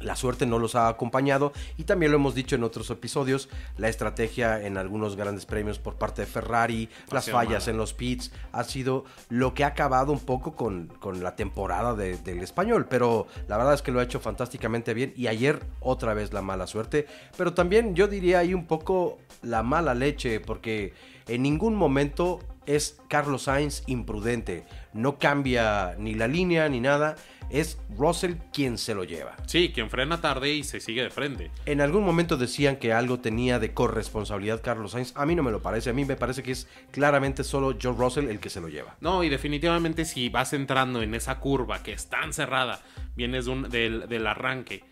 la 0.00 0.16
suerte 0.16 0.46
no 0.46 0.58
los 0.58 0.74
ha 0.74 0.88
acompañado 0.88 1.52
y 1.76 1.84
también 1.84 2.12
lo 2.12 2.18
hemos 2.18 2.34
dicho 2.34 2.56
en 2.56 2.64
otros 2.64 2.90
episodios, 2.90 3.48
la 3.78 3.88
estrategia 3.88 4.64
en 4.64 4.76
algunos 4.76 5.16
grandes 5.16 5.46
premios 5.46 5.78
por 5.78 5.96
parte 5.96 6.22
de 6.22 6.26
Ferrari, 6.26 6.88
las 7.10 7.30
fallas 7.30 7.68
en 7.68 7.76
los 7.76 7.94
pits, 7.94 8.32
ha 8.52 8.64
sido 8.64 9.04
lo 9.28 9.54
que 9.54 9.64
ha 9.64 9.68
acabado 9.68 10.12
un 10.12 10.20
poco 10.20 10.54
con, 10.54 10.88
con 11.00 11.22
la 11.22 11.36
temporada 11.36 11.94
del 11.94 12.42
español, 12.42 12.86
pero 12.88 13.26
la 13.48 13.56
verdad 13.56 13.74
es 13.74 13.82
que 13.82 13.92
lo 13.92 14.00
ha 14.00 14.04
hecho 14.04 14.20
fantásticamente 14.20 14.94
bien 14.94 15.12
y 15.16 15.26
ayer 15.26 15.62
otra 15.80 16.14
vez 16.14 16.32
la 16.32 16.42
mala 16.42 16.66
suerte, 16.66 17.06
pero 17.36 17.54
también 17.54 17.94
yo 17.94 18.08
diría 18.08 18.40
ahí 18.40 18.54
un 18.54 18.66
poco 18.66 19.18
la 19.42 19.62
mala 19.62 19.94
leche 19.94 20.40
porque 20.40 20.94
en 21.28 21.42
ningún 21.42 21.74
momento 21.74 22.40
es 22.66 22.98
Carlos 23.08 23.44
Sainz 23.44 23.82
imprudente, 23.86 24.64
no 24.92 25.18
cambia 25.18 25.94
ni 25.98 26.14
la 26.14 26.26
línea 26.26 26.68
ni 26.68 26.80
nada 26.80 27.16
es 27.50 27.78
Russell 27.96 28.34
quien 28.52 28.78
se 28.78 28.94
lo 28.94 29.04
lleva. 29.04 29.36
Sí, 29.46 29.70
quien 29.72 29.90
frena 29.90 30.20
tarde 30.20 30.52
y 30.52 30.64
se 30.64 30.80
sigue 30.80 31.02
de 31.02 31.10
frente. 31.10 31.50
En 31.64 31.80
algún 31.80 32.04
momento 32.04 32.36
decían 32.36 32.76
que 32.76 32.92
algo 32.92 33.20
tenía 33.20 33.58
de 33.58 33.72
corresponsabilidad 33.72 34.62
Carlos 34.62 34.92
Sainz. 34.92 35.12
A 35.16 35.26
mí 35.26 35.34
no 35.34 35.42
me 35.42 35.50
lo 35.50 35.62
parece. 35.62 35.90
A 35.90 35.92
mí 35.92 36.04
me 36.04 36.16
parece 36.16 36.42
que 36.42 36.52
es 36.52 36.68
claramente 36.90 37.44
solo 37.44 37.76
George 37.78 38.00
Russell 38.00 38.28
el 38.28 38.40
que 38.40 38.50
se 38.50 38.60
lo 38.60 38.68
lleva. 38.68 38.96
No, 39.00 39.22
y 39.24 39.28
definitivamente 39.28 40.04
si 40.04 40.28
vas 40.28 40.52
entrando 40.52 41.02
en 41.02 41.14
esa 41.14 41.38
curva 41.40 41.82
que 41.82 41.92
es 41.92 42.08
tan 42.08 42.32
cerrada, 42.32 42.82
vienes 43.14 43.46
del, 43.46 44.26
arranque, 44.26 44.84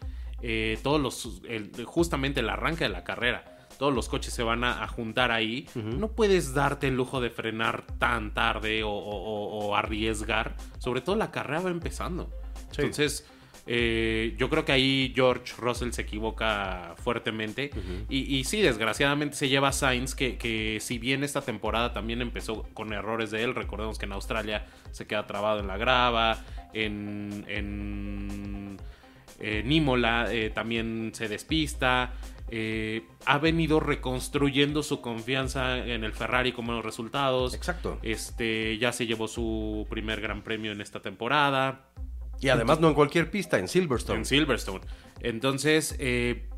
eh, 0.42 0.78
todos 0.82 1.00
los, 1.00 1.42
justamente 1.84 2.40
el 2.40 2.48
arranque 2.48 2.84
de 2.84 2.90
la 2.90 3.04
carrera 3.04 3.54
todos 3.78 3.94
los 3.94 4.08
coches 4.08 4.32
se 4.32 4.42
van 4.42 4.64
a, 4.64 4.86
juntar 4.88 5.30
ahí, 5.30 5.68
no 5.74 6.12
puedes 6.12 6.54
darte 6.54 6.88
el 6.88 6.94
lujo 6.94 7.20
de 7.20 7.30
frenar 7.30 7.84
tan 7.98 8.32
tarde 8.32 8.82
o, 8.84 9.74
arriesgar. 9.76 10.56
Sobre 10.78 11.00
todo 11.00 11.16
la 11.16 11.30
carrera 11.30 11.60
va 11.60 11.70
empezando. 11.70 12.30
Entonces, 12.76 13.26
eh, 13.66 14.34
yo 14.36 14.50
creo 14.50 14.64
que 14.64 14.72
ahí 14.72 15.12
George 15.14 15.54
Russell 15.58 15.92
se 15.92 16.02
equivoca 16.02 16.94
fuertemente. 16.98 17.70
y, 18.08 18.44
sí, 18.44 18.60
desgraciadamente 18.60 19.36
se 19.36 19.48
lleva 19.48 19.72
Sainz, 19.72 20.14
que, 20.14 20.36
que, 20.36 20.78
si 20.80 20.98
bien 20.98 21.24
esta 21.24 21.40
temporada 21.42 21.92
también 21.92 22.20
empezó 22.20 22.64
con 22.74 22.92
errores 22.92 23.30
de 23.30 23.42
él, 23.42 23.54
recordemos 23.54 23.98
que 23.98 24.06
en 24.06 24.12
Australia 24.12 24.66
se 24.90 25.06
queda 25.06 25.26
trabado 25.26 25.60
en 25.60 25.66
la 25.66 25.76
grava, 25.76 26.44
en, 26.72 27.44
en, 27.48 28.78
Imola 29.70 30.32
eh, 30.32 30.50
también 30.50 31.10
se 31.14 31.28
despista. 31.28 32.12
Eh, 32.48 33.02
ha 33.24 33.38
venido 33.38 33.80
reconstruyendo 33.80 34.82
su 34.82 35.00
confianza 35.00 35.78
en 35.78 36.04
el 36.04 36.12
Ferrari 36.12 36.52
con 36.52 36.66
buenos 36.66 36.84
resultados. 36.84 37.54
Exacto. 37.54 37.98
Este, 38.02 38.78
ya 38.78 38.92
se 38.92 39.06
llevó 39.06 39.28
su 39.28 39.86
primer 39.90 40.20
gran 40.20 40.42
premio 40.42 40.72
en 40.72 40.80
esta 40.80 41.00
temporada. 41.00 41.86
Y 42.40 42.48
además 42.48 42.80
no 42.80 42.88
en 42.88 42.94
cualquier 42.94 43.30
pista, 43.30 43.58
en 43.58 43.68
Silverstone. 43.68 44.18
En 44.18 44.24
Silverstone. 44.24 44.80
Entonces, 45.20 45.96
eh, 45.98 46.48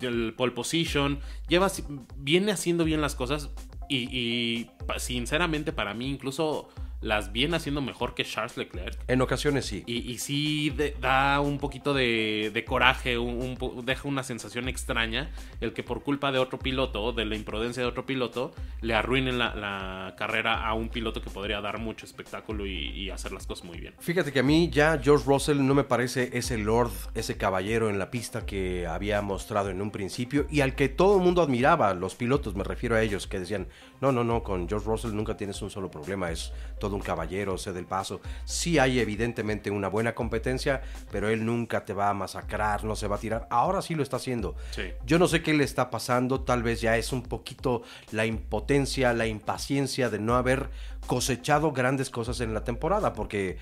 el 0.00 0.34
pole 0.34 0.52
position, 0.52 1.20
lleva, 1.48 1.70
viene 2.16 2.52
haciendo 2.52 2.84
bien 2.84 3.00
las 3.00 3.14
cosas 3.14 3.50
y, 3.88 4.16
y 4.16 4.70
sinceramente 4.98 5.72
para 5.72 5.92
mí 5.94 6.08
incluso 6.08 6.68
las 7.04 7.32
viene 7.32 7.56
haciendo 7.56 7.82
mejor 7.82 8.14
que 8.14 8.24
Charles 8.24 8.56
Leclerc. 8.56 8.98
En 9.08 9.20
ocasiones 9.20 9.66
sí. 9.66 9.82
Y, 9.86 10.10
y 10.10 10.18
sí 10.18 10.74
da 11.00 11.38
un 11.40 11.58
poquito 11.58 11.92
de, 11.92 12.64
coraje, 12.66 13.18
un, 13.18 13.58
deja 13.84 14.08
una 14.08 14.22
sensación 14.22 14.68
extraña 14.68 15.30
el 15.60 15.74
que 15.74 15.82
por 15.82 16.02
culpa 16.02 16.32
de 16.32 16.38
otro 16.38 16.58
piloto, 16.58 17.12
de 17.12 17.26
la 17.26 17.36
imprudencia 17.36 17.82
de 17.82 17.88
otro 17.88 18.06
piloto, 18.06 18.54
le 18.80 18.94
arruinen 18.94 19.38
la, 19.38 20.14
carrera 20.16 20.66
a 20.66 20.74
un 20.74 20.88
piloto 20.88 21.20
que 21.20 21.28
podría 21.28 21.60
dar 21.60 21.78
mucho 21.78 22.06
espectáculo 22.06 22.66
y, 22.66 23.10
hacer 23.10 23.32
las 23.32 23.46
cosas 23.46 23.64
muy 23.64 23.78
bien. 23.78 23.94
Fíjate 24.00 24.32
que 24.32 24.40
a 24.40 24.42
mí 24.42 24.70
ya 24.70 24.98
George 25.00 25.24
Russell 25.26 25.64
no 25.64 25.74
me 25.74 25.84
parece 25.84 26.30
ese 26.32 26.56
lord, 26.58 26.90
ese 27.14 27.36
caballero 27.36 27.90
en 27.90 27.98
la 27.98 28.10
pista 28.10 28.46
que 28.46 28.86
había 28.86 29.20
mostrado 29.20 29.68
en 29.68 29.80
un 29.82 29.90
principio 29.90 30.46
y 30.50 30.62
al 30.62 30.74
que 30.74 30.88
todo 30.88 31.18
el 31.18 31.22
mundo 31.22 31.42
admiraba, 31.42 31.92
los 31.94 32.14
pilotos, 32.14 32.56
me 32.56 32.64
refiero 32.64 32.96
a 32.96 33.02
ellos, 33.02 33.26
que 33.26 33.38
decían, 33.38 33.68
no, 34.04 34.12
no, 34.12 34.22
no, 34.22 34.42
con 34.42 34.68
George 34.68 34.86
Russell 34.86 35.14
nunca 35.14 35.34
tienes 35.34 35.62
un 35.62 35.70
solo 35.70 35.90
problema, 35.90 36.30
es 36.30 36.52
todo 36.78 36.94
un 36.94 37.00
caballero, 37.00 37.56
sé 37.56 37.72
del 37.72 37.86
paso. 37.86 38.20
Sí 38.44 38.78
hay 38.78 38.98
evidentemente 38.98 39.70
una 39.70 39.88
buena 39.88 40.14
competencia, 40.14 40.82
pero 41.10 41.30
él 41.30 41.46
nunca 41.46 41.86
te 41.86 41.94
va 41.94 42.10
a 42.10 42.14
masacrar, 42.14 42.84
no 42.84 42.96
se 42.96 43.08
va 43.08 43.16
a 43.16 43.18
tirar. 43.18 43.46
Ahora 43.50 43.80
sí 43.80 43.94
lo 43.94 44.02
está 44.02 44.16
haciendo. 44.16 44.56
Yo 45.06 45.18
no 45.18 45.26
sé 45.26 45.42
qué 45.42 45.54
le 45.54 45.64
está 45.64 45.88
pasando, 45.90 46.42
tal 46.42 46.62
vez 46.62 46.82
ya 46.82 46.98
es 46.98 47.12
un 47.12 47.22
poquito 47.22 47.82
la 48.12 48.26
impotencia, 48.26 49.14
la 49.14 49.26
impaciencia 49.26 50.10
de 50.10 50.18
no 50.18 50.34
haber 50.34 50.68
cosechado 51.06 51.72
grandes 51.72 52.10
cosas 52.10 52.40
en 52.40 52.52
la 52.52 52.62
temporada, 52.62 53.14
porque 53.14 53.56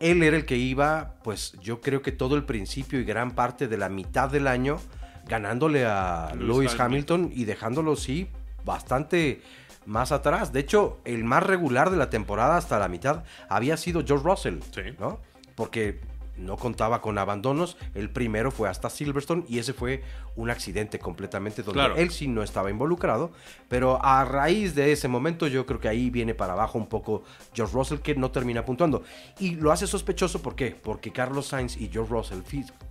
él 0.00 0.22
era 0.22 0.38
el 0.38 0.46
que 0.46 0.56
iba, 0.56 1.16
pues 1.22 1.52
yo 1.60 1.82
creo 1.82 2.00
que 2.00 2.12
todo 2.12 2.34
el 2.34 2.44
principio 2.44 2.98
y 2.98 3.04
gran 3.04 3.32
parte 3.32 3.68
de 3.68 3.76
la 3.76 3.90
mitad 3.90 4.30
del 4.30 4.46
año 4.46 4.78
ganándole 5.28 5.84
a 5.84 6.32
Lewis 6.34 6.78
Hamilton 6.80 7.30
y 7.34 7.44
dejándolo, 7.44 7.94
sí, 7.94 8.28
bastante 8.64 9.42
más 9.86 10.12
atrás. 10.12 10.52
De 10.52 10.60
hecho, 10.60 10.98
el 11.04 11.24
más 11.24 11.42
regular 11.42 11.90
de 11.90 11.96
la 11.96 12.10
temporada 12.10 12.56
hasta 12.56 12.78
la 12.78 12.88
mitad 12.88 13.24
había 13.48 13.76
sido 13.76 14.04
George 14.04 14.24
Russell, 14.24 14.58
¿no? 14.98 15.20
Porque 15.54 16.00
no 16.36 16.56
contaba 16.56 17.00
con 17.00 17.18
abandonos. 17.18 17.76
El 17.94 18.10
primero 18.10 18.50
fue 18.50 18.68
hasta 18.68 18.90
Silverstone 18.90 19.44
y 19.48 19.58
ese 19.58 19.72
fue 19.72 20.02
un 20.34 20.50
accidente 20.50 20.98
completamente 20.98 21.62
donde 21.62 22.00
él 22.00 22.10
sí 22.10 22.26
no 22.28 22.42
estaba 22.42 22.70
involucrado. 22.70 23.32
Pero 23.68 24.02
a 24.04 24.24
raíz 24.24 24.74
de 24.74 24.92
ese 24.92 25.08
momento 25.08 25.46
yo 25.46 25.66
creo 25.66 25.80
que 25.80 25.88
ahí 25.88 26.10
viene 26.10 26.34
para 26.34 26.54
abajo 26.54 26.78
un 26.78 26.88
poco 26.88 27.22
George 27.52 27.74
Russell 27.74 27.98
que 27.98 28.14
no 28.14 28.30
termina 28.30 28.64
puntuando. 28.64 29.02
Y 29.38 29.56
lo 29.56 29.72
hace 29.72 29.86
sospechoso, 29.86 30.42
¿por 30.42 30.56
qué? 30.56 30.70
Porque 30.70 31.12
Carlos 31.12 31.46
Sainz 31.46 31.76
y 31.76 31.88
George 31.88 32.12
Russell 32.12 32.40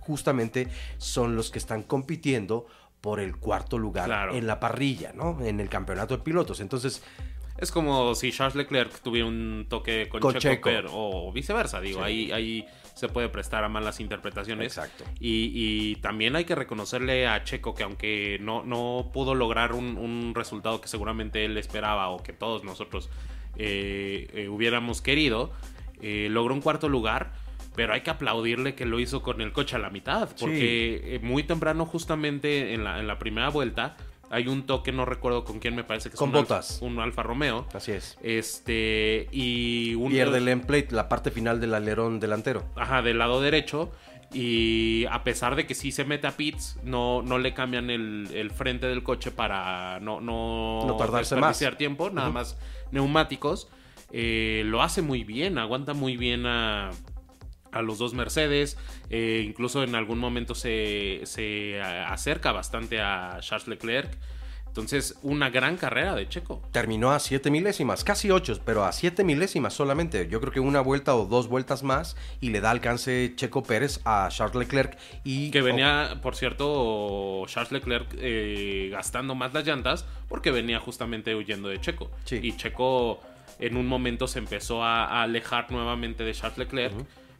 justamente 0.00 0.68
son 0.98 1.36
los 1.36 1.50
que 1.50 1.58
están 1.58 1.82
compitiendo 1.82 2.66
por 3.02 3.20
el 3.20 3.36
cuarto 3.36 3.76
lugar 3.76 4.30
en 4.32 4.46
la 4.46 4.58
parrilla, 4.60 5.12
¿no? 5.12 5.44
En 5.44 5.60
el 5.60 5.68
campeonato 5.68 6.16
de 6.16 6.22
pilotos. 6.22 6.60
Entonces. 6.60 7.02
Es 7.58 7.70
como 7.70 8.16
si 8.16 8.32
Charles 8.32 8.56
Leclerc 8.56 9.02
tuviera 9.02 9.28
un 9.28 9.66
toque 9.68 10.08
con, 10.08 10.20
Checo, 10.34 10.70
o 10.90 11.32
viceversa, 11.32 11.80
digo, 11.80 12.02
ahí, 12.02 12.32
ahí 12.32 12.66
se 12.94 13.08
puede 13.08 13.28
prestar 13.28 13.62
a 13.62 13.68
malas 13.68 14.00
interpretaciones. 14.00 14.66
Exacto. 14.66 15.04
Y, 15.20 15.96
también 15.96 16.34
hay 16.34 16.44
que 16.44 16.54
reconocerle 16.54 17.28
a 17.28 17.44
Checo 17.44 17.74
que 17.74 17.84
aunque 17.84 18.38
no, 18.40 18.64
no 18.64 19.10
pudo 19.12 19.34
lograr 19.34 19.74
un, 19.74 20.32
resultado 20.34 20.80
que 20.80 20.88
seguramente 20.88 21.44
él 21.44 21.56
esperaba 21.56 22.08
o 22.08 22.22
que 22.22 22.32
todos 22.32 22.64
nosotros 22.64 23.10
eh, 23.56 24.28
eh, 24.34 24.48
hubiéramos 24.48 25.02
querido, 25.02 25.52
eh, 26.00 26.28
logró 26.30 26.54
un 26.54 26.62
cuarto 26.62 26.88
lugar 26.88 27.32
pero 27.74 27.94
hay 27.94 28.02
que 28.02 28.10
aplaudirle 28.10 28.74
que 28.74 28.86
lo 28.86 29.00
hizo 29.00 29.22
con 29.22 29.40
el 29.40 29.52
coche 29.52 29.76
a 29.76 29.78
la 29.78 29.90
mitad, 29.90 30.28
porque 30.38 31.14
eh, 31.16 31.20
muy 31.22 31.42
temprano 31.42 31.86
justamente 31.86 32.74
en 32.74 32.84
la, 32.84 33.00
en 33.00 33.06
la 33.06 33.18
primera 33.18 33.48
vuelta 33.48 33.96
hay 34.32 34.48
un 34.48 34.64
toque, 34.64 34.92
no 34.92 35.04
recuerdo 35.04 35.44
con 35.44 35.58
quién 35.58 35.76
me 35.76 35.84
parece 35.84 36.08
que 36.08 36.14
es 36.14 36.18
con 36.18 36.30
un, 36.30 36.36
botas. 36.36 36.78
un 36.80 36.98
Alfa 37.00 37.22
Romeo. 37.22 37.66
Así 37.74 37.92
es. 37.92 38.16
Este, 38.22 39.28
y 39.30 39.94
un... 39.94 40.10
Pierde 40.10 40.38
el 40.38 40.48
emplate, 40.48 40.88
la 40.90 41.10
parte 41.10 41.30
final 41.30 41.60
del 41.60 41.74
alerón 41.74 42.18
delantero. 42.18 42.64
Ajá, 42.74 43.02
del 43.02 43.18
lado 43.18 43.42
derecho. 43.42 43.92
Y 44.32 45.04
a 45.10 45.22
pesar 45.22 45.54
de 45.54 45.66
que 45.66 45.74
sí 45.74 45.92
se 45.92 46.06
mete 46.06 46.26
a 46.26 46.30
pits, 46.30 46.78
no, 46.82 47.20
no 47.20 47.38
le 47.38 47.52
cambian 47.52 47.90
el, 47.90 48.50
frente 48.56 48.86
del 48.86 49.02
coche 49.02 49.32
para 49.32 50.00
no, 50.00 50.22
no, 50.22 50.86
no 50.86 50.96
tardarse 50.96 51.36
más. 51.36 51.62
tiempo, 51.76 52.08
nada 52.08 52.30
más 52.30 52.56
neumáticos. 52.90 53.68
Eh, 54.12 54.62
lo 54.64 54.80
hace 54.80 55.02
muy 55.02 55.24
bien, 55.24 55.58
aguanta 55.58 55.92
muy 55.92 56.16
bien 56.16 56.46
a, 56.46 56.90
a 57.72 57.82
los 57.82 57.98
dos 57.98 58.14
Mercedes, 58.14 58.76
eh, 59.10 59.44
incluso 59.46 59.82
en 59.82 59.94
algún 59.94 60.18
momento 60.18 60.54
se, 60.54 61.22
acerca 62.06 62.52
bastante 62.52 63.00
a 63.00 63.38
Charles 63.40 63.68
Leclerc. 63.68 64.16
Entonces, 64.72 65.18
una 65.22 65.50
gran 65.50 65.76
carrera 65.76 66.14
de 66.14 66.26
Checo. 66.26 66.62
Terminó 66.72 67.12
a 67.12 67.18
siete 67.18 67.50
milésimas, 67.50 68.04
casi 68.04 68.30
ocho, 68.30 68.58
pero 68.64 68.84
a 68.84 68.92
siete 68.92 69.22
milésimas 69.22 69.74
solamente. 69.74 70.28
Yo 70.30 70.40
creo 70.40 70.50
que 70.50 70.60
una 70.60 70.80
vuelta 70.80 71.14
o 71.14 71.26
dos 71.26 71.46
vueltas 71.46 71.82
más 71.82 72.16
y 72.40 72.48
le 72.48 72.62
da 72.62 72.70
alcance 72.70 73.34
Checo 73.36 73.62
Pérez 73.62 74.00
a 74.06 74.28
Charles 74.30 74.56
Leclerc. 74.56 74.96
Y, 75.24 75.50
que 75.50 75.60
venía, 75.60 76.18
por 76.22 76.36
cierto, 76.36 77.44
Charles 77.48 77.70
Leclerc 77.70 78.16
eh, 78.16 78.88
gastando 78.90 79.34
más 79.34 79.52
las 79.52 79.66
llantas 79.66 80.06
porque 80.30 80.50
venía 80.50 80.80
justamente 80.80 81.34
huyendo 81.34 81.68
de 81.68 81.78
Checo. 81.78 82.10
Y 82.30 82.56
Checo 82.56 83.20
en 83.58 83.76
un 83.76 83.86
momento 83.86 84.26
se 84.26 84.38
empezó 84.38 84.82
a, 84.82 85.22
alejar 85.22 85.70
nuevamente 85.70 86.24
de 86.24 86.32
Charles 86.32 86.58
Leclerc 86.58 86.94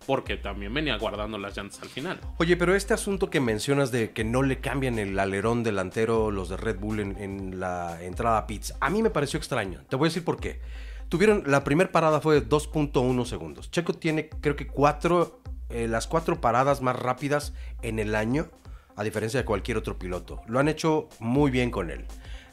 porque 0.07 0.37
también 0.37 0.73
venía 0.73 0.97
guardando 0.97 1.39
las 1.39 1.57
llantas 1.57 1.81
al 1.83 1.89
final. 1.89 2.21
Oye, 2.39 2.57
pero 2.57 2.75
este 2.75 2.95
asunto 2.95 3.31
que 3.31 3.41
mencionas 3.41 3.91
de 3.91 4.13
que 4.13 4.25
no 4.25 4.43
le 4.43 4.61
cambian 4.61 4.99
el 4.99 5.19
alerón 5.19 5.63
delantero 5.63 6.31
los 6.31 6.49
de 6.49 6.57
Red 6.57 6.79
Bull 6.79 7.01
en, 7.01 7.61
la 7.61 8.03
entrada 8.03 8.39
a 8.39 8.47
pits, 8.47 8.75
a 8.81 8.91
mí 8.91 9.03
me 9.03 9.11
pareció 9.11 9.39
extraño. 9.39 9.81
Te 9.89 9.97
voy 9.97 10.07
a 10.07 10.11
decir 10.11 10.25
por 10.25 10.39
qué. 10.39 10.61
Tuvieron, 11.09 11.45
la 11.47 11.63
primera 11.65 11.93
parada 11.93 12.21
fue 12.21 12.41
de 12.41 12.49
2.1 12.49 13.25
segundos. 13.27 13.71
Checo 13.71 13.93
tiene, 13.93 14.31
creo 14.41 14.57
que 14.57 14.67
cuatro, 14.67 15.43
eh, 15.69 15.87
las 15.87 16.07
cuatro 16.07 16.41
paradas 16.41 16.81
más 16.81 16.97
rápidas 16.97 17.53
en 17.83 17.99
el 17.99 18.15
año, 18.15 18.49
a 18.97 19.05
diferencia 19.05 19.41
de 19.41 19.45
cualquier 19.45 19.77
otro 19.77 19.99
piloto. 19.99 20.41
Lo 20.47 20.59
han 20.59 20.69
hecho 20.69 21.09
muy 21.19 21.51
bien 21.51 21.71
con 21.71 21.91
él. 21.91 22.07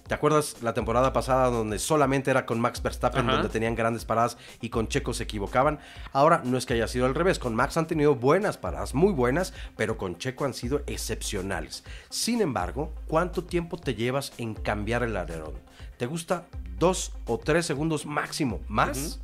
¿Te 0.10 0.16
acuerdas 0.16 0.64
la 0.64 0.74
temporada 0.74 1.14
pasada 1.14 1.52
donde 1.52 1.78
solamente 1.78 2.32
era 2.32 2.48
con 2.48 2.60
Max 2.60 2.82
Verstappen, 2.82 3.22
Ajá. 3.22 3.34
donde 3.34 3.50
tenían 3.50 3.76
grandes 3.76 4.06
paradas 4.06 4.40
y 4.60 4.70
con 4.70 4.88
Checo 4.88 5.14
se 5.14 5.26
equivocaban? 5.26 5.78
Ahora 6.14 6.42
no 6.44 6.58
es 6.58 6.66
que 6.66 6.74
haya 6.74 6.88
sido 6.88 7.06
al 7.06 7.14
revés, 7.14 7.38
con 7.38 7.54
Max 7.54 7.78
han 7.78 7.86
tenido 7.86 8.16
buenas 8.16 8.58
paradas, 8.58 8.96
muy 8.96 9.14
buenas, 9.14 9.54
pero 9.78 10.00
con 10.00 10.18
Checo 10.18 10.46
han 10.46 10.56
sido 10.56 10.82
excepcionales. 10.88 11.84
Sin 12.10 12.42
embargo, 12.42 12.92
¿cuánto 13.08 13.44
tiempo 13.44 13.78
te 13.78 13.94
llevas 13.94 14.34
en 14.40 14.56
cambiar 14.56 15.04
el 15.04 15.16
alerón? 15.16 15.54
¿Te 16.00 16.08
gusta 16.08 16.48
dos 16.80 17.12
o 17.28 17.38
tres 17.38 17.68
segundos 17.68 18.08
máximo? 18.08 18.62
¿Más? 18.68 19.20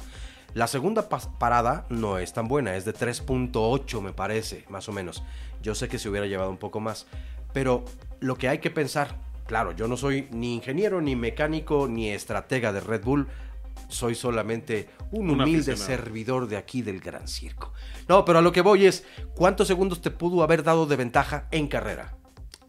La 0.53 0.67
segunda 0.67 1.09
parada 1.09 1.87
no 1.89 2.19
es 2.19 2.31
tan 2.31 2.47
buena, 2.47 2.75
es 2.75 2.85
de 2.85 2.93
3.8 2.93 4.01
me 4.01 4.13
parece, 4.13 4.65
más 4.69 4.87
o 4.87 4.91
menos. 4.91 5.23
Yo 5.63 5.73
sé 5.73 5.87
que 5.87 5.97
se 5.97 6.09
hubiera 6.09 6.27
llevado 6.27 6.51
un 6.51 6.57
poco 6.57 6.79
más, 6.79 7.07
pero 7.53 7.83
lo 8.19 8.35
que 8.35 8.49
hay 8.49 8.59
que 8.59 8.69
pensar, 8.69 9.24
claro, 9.45 9.71
yo 9.71 9.87
no 9.87 9.97
soy 9.97 10.27
ni 10.31 10.55
ingeniero, 10.55 11.01
ni 11.01 11.15
mecánico, 11.15 11.87
ni 11.87 12.09
estratega 12.09 12.73
de 12.73 12.79
Red 12.79 13.03
Bull, 13.03 13.27
soy 13.87 14.15
solamente 14.15 14.89
un 15.11 15.29
humilde 15.29 15.77
servidor 15.77 16.47
de 16.47 16.57
aquí 16.57 16.81
del 16.81 16.99
Gran 16.99 17.27
Circo. 17.27 17.73
No, 18.07 18.25
pero 18.25 18.39
a 18.39 18.41
lo 18.41 18.51
que 18.51 18.61
voy 18.61 18.85
es, 18.85 19.05
¿cuántos 19.35 19.67
segundos 19.67 20.01
te 20.01 20.11
pudo 20.11 20.43
haber 20.43 20.63
dado 20.63 20.85
de 20.85 20.95
ventaja 20.95 21.47
en 21.51 21.67
carrera? 21.67 22.17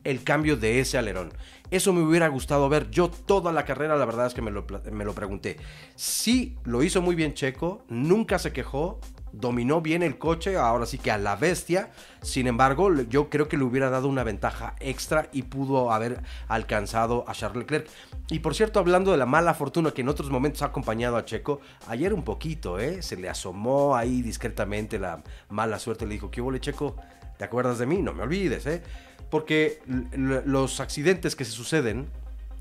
el 0.07 0.23
cambio 0.23 0.57
de 0.57 0.79
ese 0.79 0.99
alerón. 0.99 1.33
Eso 1.71 1.93
me 1.93 2.01
hubiera 2.01 2.29
gustado 2.29 2.69
ver. 2.69 2.91
Yo 2.91 3.11
toda 3.11 3.53
la 3.53 3.65
carrera, 3.65 3.97
la 3.97 4.05
verdad 4.05 4.29
es 4.29 4.35
que 4.35 4.43
me 4.43 4.53
lo, 4.53 4.65
me 4.93 5.05
lo 5.05 5.15
pregunté. 5.15 5.57
Sí, 5.97 6.57
lo 6.65 6.85
hizo 6.85 7.03
muy 7.03 7.17
bien 7.17 7.35
Checo, 7.35 7.85
nunca 7.89 8.39
se 8.39 8.53
quejó, 8.53 9.01
dominó 9.41 9.81
bien 9.81 10.03
el 10.03 10.19
coche, 10.19 10.57
ahora 10.57 10.87
sí 10.87 10.99
que 10.99 11.11
a 11.11 11.19
la 11.19 11.37
bestia. 11.37 11.91
Sin 12.23 12.47
embargo, 12.47 12.93
yo 13.03 13.29
creo 13.29 13.49
que 13.49 13.57
le 13.57 13.65
hubiera 13.65 13.91
dado 13.91 14.09
una 14.09 14.25
ventaja 14.25 14.75
extra 14.81 15.29
y 15.33 15.43
pudo 15.43 15.93
haber 15.93 16.23
alcanzado 16.49 17.25
a 17.29 17.33
Charles 17.33 17.59
Leclerc. 17.59 17.89
Y 18.29 18.41
por 18.41 18.55
cierto, 18.55 18.81
hablando 18.81 19.13
de 19.13 19.19
la 19.19 19.27
mala 19.27 19.55
fortuna 19.55 19.93
que 19.93 20.01
en 20.01 20.09
otros 20.09 20.31
momentos 20.31 20.63
ha 20.63 20.67
acompañado 20.67 21.17
a 21.17 21.25
Checo, 21.25 21.61
ayer 21.87 22.13
un 22.13 22.25
poquito, 22.25 22.79
¿eh? 22.79 23.03
Se 23.03 23.17
le 23.17 23.29
asomó 23.29 23.95
ahí 23.97 24.23
discretamente 24.23 24.99
la 24.99 25.23
mala 25.49 25.79
suerte. 25.79 26.07
Le 26.07 26.15
dijo, 26.15 26.31
¿qué 26.31 26.41
hubo, 26.41 26.57
Checo? 26.57 26.97
¿Te 27.39 27.45
acuerdas 27.45 27.79
de 27.79 27.87
mí? 27.87 28.03
No 28.03 28.15
me 28.15 28.23
olvides, 28.23 28.67
¿eh? 28.67 28.83
Porque 29.31 29.81
los 29.87 30.81
accidentes 30.81 31.37
que 31.37 31.45
se 31.45 31.53
suceden 31.53 32.09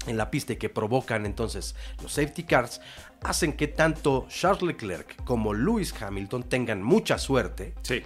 en 0.07 0.17
la 0.17 0.29
pista 0.31 0.53
y 0.53 0.57
que 0.57 0.69
provocan 0.69 1.25
entonces 1.25 1.75
los 2.01 2.11
safety 2.13 2.43
cars 2.43 2.81
hacen 3.23 3.53
que 3.53 3.67
tanto 3.67 4.27
Charles 4.29 4.61
Leclerc 4.61 5.23
como 5.23 5.53
Lewis 5.53 5.93
Hamilton 5.99 6.43
tengan 6.43 6.83
mucha 6.83 7.17
suerte 7.17 7.73
Sí. 7.81 8.03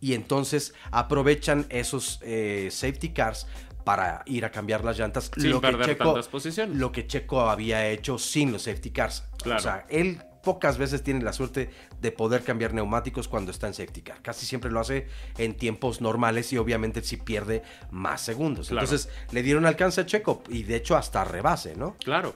y 0.00 0.14
entonces 0.14 0.74
aprovechan 0.90 1.66
esos 1.68 2.18
eh, 2.22 2.68
safety 2.70 3.10
cars 3.10 3.46
para 3.84 4.22
ir 4.26 4.46
a 4.46 4.50
cambiar 4.50 4.82
las 4.82 4.98
llantas. 4.98 5.30
Sin 5.36 5.60
perder 5.60 5.96
tantas 5.98 6.26
posiciones. 6.28 6.74
Lo 6.78 6.90
que 6.90 7.06
Checo 7.06 7.42
había 7.50 7.86
hecho 7.88 8.16
sin 8.18 8.50
los 8.50 8.62
safety 8.62 8.90
cars. 8.90 9.24
Claro. 9.42 9.58
O 9.60 9.62
sea, 9.62 9.86
él 9.90 10.22
pocas 10.44 10.78
veces 10.78 11.02
tiene 11.02 11.22
la 11.24 11.32
suerte 11.32 11.70
de 12.00 12.12
poder 12.12 12.44
cambiar 12.44 12.72
neumáticos 12.74 13.26
cuando 13.26 13.50
está 13.50 13.66
en 13.66 13.74
safety 13.74 14.02
car. 14.02 14.22
Casi 14.22 14.46
siempre 14.46 14.70
lo 14.70 14.78
hace 14.80 15.08
en 15.38 15.54
tiempos 15.54 16.00
normales 16.00 16.52
y 16.52 16.58
obviamente 16.58 17.02
si 17.02 17.16
pierde 17.16 17.62
más 17.90 18.20
segundos. 18.20 18.68
Claro. 18.68 18.84
Entonces 18.86 19.10
le 19.32 19.42
dieron 19.42 19.66
alcance 19.66 20.00
a 20.02 20.06
Checo 20.06 20.42
y 20.48 20.62
de 20.62 20.76
hecho 20.76 20.96
hasta 20.96 21.24
rebase, 21.24 21.74
¿no? 21.76 21.96
Claro. 22.04 22.34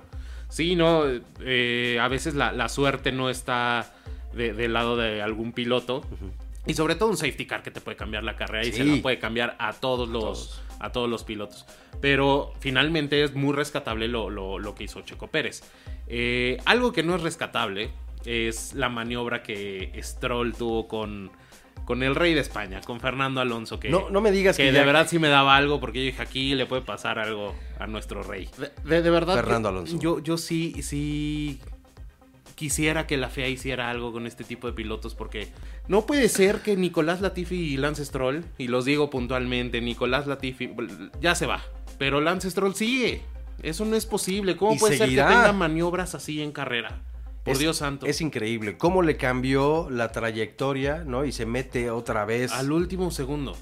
Sí, 0.48 0.74
no, 0.76 1.04
eh, 1.40 1.98
a 2.00 2.08
veces 2.08 2.34
la, 2.34 2.52
la 2.52 2.68
suerte 2.70 3.12
no 3.12 3.28
está 3.30 3.94
de- 4.32 4.54
del 4.54 4.72
lado 4.72 4.96
de 4.96 5.20
algún 5.22 5.52
piloto. 5.52 6.02
Y 6.66 6.74
sobre 6.74 6.94
todo 6.96 7.08
un 7.10 7.16
safety 7.16 7.46
car 7.46 7.62
que 7.62 7.70
te 7.70 7.80
puede 7.80 7.96
cambiar 7.96 8.24
la 8.24 8.36
carrera 8.36 8.66
y 8.66 8.72
se 8.72 8.84
la 8.84 9.00
puede 9.02 9.18
cambiar 9.18 9.56
a 9.58 9.72
todos 9.74 10.08
los, 10.08 10.22
a 10.22 10.22
todos 10.22 10.60
los 11.08 11.24
pilotos. 11.24 11.66
Pero 12.00 12.52
finalmente 12.60 13.22
es 13.22 13.34
muy 13.34 13.52
rescatable 13.54 14.08
lo, 14.08 14.30
lo- 14.30 14.58
lo 14.58 14.74
que 14.74 14.84
hizo 14.84 15.00
Checo 15.02 15.26
Pérez. 15.28 15.62
Eh, 16.06 16.58
algo 16.64 16.92
que 16.92 17.02
no 17.02 17.14
es 17.16 17.22
rescatable 17.22 17.90
es 18.24 18.74
la 18.74 18.88
maniobra 18.88 19.42
que 19.42 19.92
Stroll 20.02 20.54
tuvo 20.54 20.88
con, 20.88 21.30
con 21.84 22.02
el 22.02 22.14
rey 22.14 22.34
de 22.34 22.40
España, 22.40 22.80
con 22.80 23.00
Fernando 23.00 23.40
Alonso. 23.40 23.78
Que, 23.80 23.88
No- 23.90 24.10
no 24.10 24.20
me 24.20 24.30
digas 24.30 24.56
que 24.56 24.64
de 24.64 24.72
ya- 24.72 24.84
verdad 24.84 25.06
sí 25.08 25.18
me 25.18 25.28
daba 25.28 25.56
algo 25.56 25.80
porque 25.80 25.98
yo 26.00 26.04
dije 26.06 26.22
aquí 26.22 26.54
le 26.54 26.66
puede 26.66 26.82
pasar 26.82 27.18
algo 27.18 27.54
a 27.78 27.86
nuestro 27.86 28.22
rey. 28.22 28.48
De, 28.58 28.70
de- 28.84 29.02
de 29.02 29.10
verdad. 29.10 29.34
Fernando 29.36 29.68
que 29.70 29.74
Alonso. 29.76 29.98
Yo, 29.98 30.18
yo 30.20 30.36
sí, 30.38 30.82
sí 30.82 31.60
quisiera 32.58 33.06
que 33.06 33.16
la 33.16 33.28
FIA 33.28 33.46
hiciera 33.46 33.88
algo 33.88 34.12
con 34.12 34.26
este 34.26 34.42
tipo 34.42 34.66
de 34.66 34.72
pilotos 34.72 35.14
porque 35.14 35.46
no 35.86 36.06
puede 36.06 36.28
ser 36.28 36.60
que 36.60 36.76
Nicolás 36.76 37.20
Latifi 37.20 37.54
y 37.54 37.76
Lance 37.76 38.04
Stroll, 38.04 38.44
y 38.58 38.66
los 38.66 38.84
digo 38.84 39.10
puntualmente, 39.10 39.80
Nicolás 39.80 40.26
Latifi 40.26 40.74
ya 41.20 41.36
se 41.36 41.46
va, 41.46 41.62
pero 41.98 42.20
Lance 42.20 42.50
Stroll 42.50 42.74
sigue. 42.74 43.22
Eso 43.62 43.84
no 43.84 43.94
es 43.94 44.06
posible. 44.06 44.56
¿Cómo 44.56 44.76
puede 44.76 44.98
seguirá. 44.98 45.24
ser 45.28 45.32
que 45.32 45.38
tenga 45.38 45.52
maniobras 45.52 46.16
así 46.16 46.42
en 46.42 46.50
carrera? 46.50 47.00
Por 47.44 47.52
Es- 47.54 47.60
Dios 47.60 47.76
santo. 47.76 48.06
Es 48.06 48.20
increíble 48.20 48.76
cómo 48.76 49.02
le 49.02 49.16
cambió 49.16 49.88
la 49.90 50.10
trayectoria, 50.10 51.04
¿no? 51.04 51.24
Y 51.24 51.30
se 51.32 51.46
mete 51.46 51.90
otra 51.90 52.24
vez. 52.24 52.50
Al 52.52 52.72
último 52.72 53.10
segundo. 53.12 53.56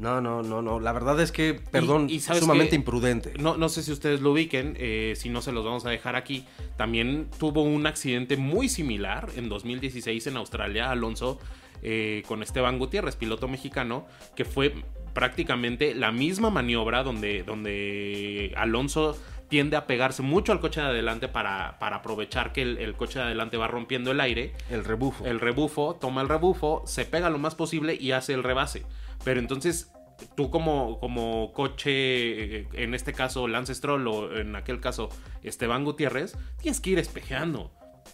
No, 0.00 0.22
no, 0.22 0.42
no, 0.42 0.62
no. 0.62 0.80
La 0.80 0.92
verdad 0.92 1.20
es 1.20 1.30
que, 1.30 1.52
perdón, 1.52 2.08
y 2.08 2.20
¿sabes 2.20 2.40
sumamente 2.40 2.74
imprudente. 2.74 3.34
No, 3.38 3.58
no 3.58 3.68
sé 3.68 3.82
si 3.82 3.92
ustedes 3.92 4.22
lo 4.22 4.32
ubiquen, 4.32 4.74
eh, 4.78 5.12
si 5.14 5.28
no 5.28 5.42
se 5.42 5.52
los 5.52 5.62
vamos 5.62 5.84
a 5.84 5.90
dejar 5.90 6.16
aquí. 6.16 6.46
También 6.78 7.28
tuvo 7.38 7.62
un 7.62 7.86
accidente 7.86 8.38
muy 8.38 8.70
similar 8.70 9.28
en 9.36 9.50
2016 9.50 10.26
en 10.26 10.38
Australia, 10.38 10.90
Alonso, 10.90 11.38
eh, 11.82 12.22
con 12.26 12.42
Esteban 12.42 12.78
Gutiérrez, 12.78 13.16
piloto 13.16 13.46
mexicano, 13.46 14.06
que 14.34 14.46
fue 14.46 14.74
prácticamente 15.12 15.94
la 15.94 16.12
misma 16.12 16.48
maniobra 16.48 17.02
donde, 17.02 17.42
donde 17.42 18.54
Alonso 18.56 19.18
tiende 19.50 19.76
a 19.76 19.86
pegarse 19.86 20.22
mucho 20.22 20.52
al 20.52 20.60
coche 20.60 20.80
de 20.80 20.86
adelante 20.86 21.28
para, 21.28 21.78
para 21.78 21.96
aprovechar 21.96 22.52
que 22.52 22.62
el, 22.62 22.78
el 22.78 22.94
coche 22.94 23.18
de 23.18 23.26
adelante 23.26 23.58
va 23.58 23.66
rompiendo 23.66 24.12
el 24.12 24.20
aire 24.20 24.54
El 24.70 24.84
rebufo. 24.84 25.26
el 25.26 25.40
rebufo, 25.40 25.96
toma 26.00 26.22
el 26.22 26.28
rebufo, 26.30 26.82
se 26.86 27.04
pega 27.04 27.28
lo 27.28 27.38
más 27.38 27.54
posible 27.54 27.98
y 28.00 28.12
hace 28.12 28.32
el 28.32 28.42
rebase. 28.42 28.86
Pero 29.24 29.40
entonces 29.40 29.92
tú 30.36 30.50
como, 30.50 30.98
como 31.00 31.52
coche, 31.52 32.60
eh, 32.60 32.68
en 32.74 32.94
este 32.94 33.12
caso 33.12 33.48
Lance 33.48 33.74
Stroll 33.74 34.06
o 34.06 34.36
en 34.36 34.54
aquel 34.56 34.80
caso 34.80 35.08
Esteban 35.42 35.84
Gutiérrez, 35.84 36.38
tienes 36.60 36.80
que 36.80 36.90
ir 36.90 36.98
espejeando. 36.98 37.72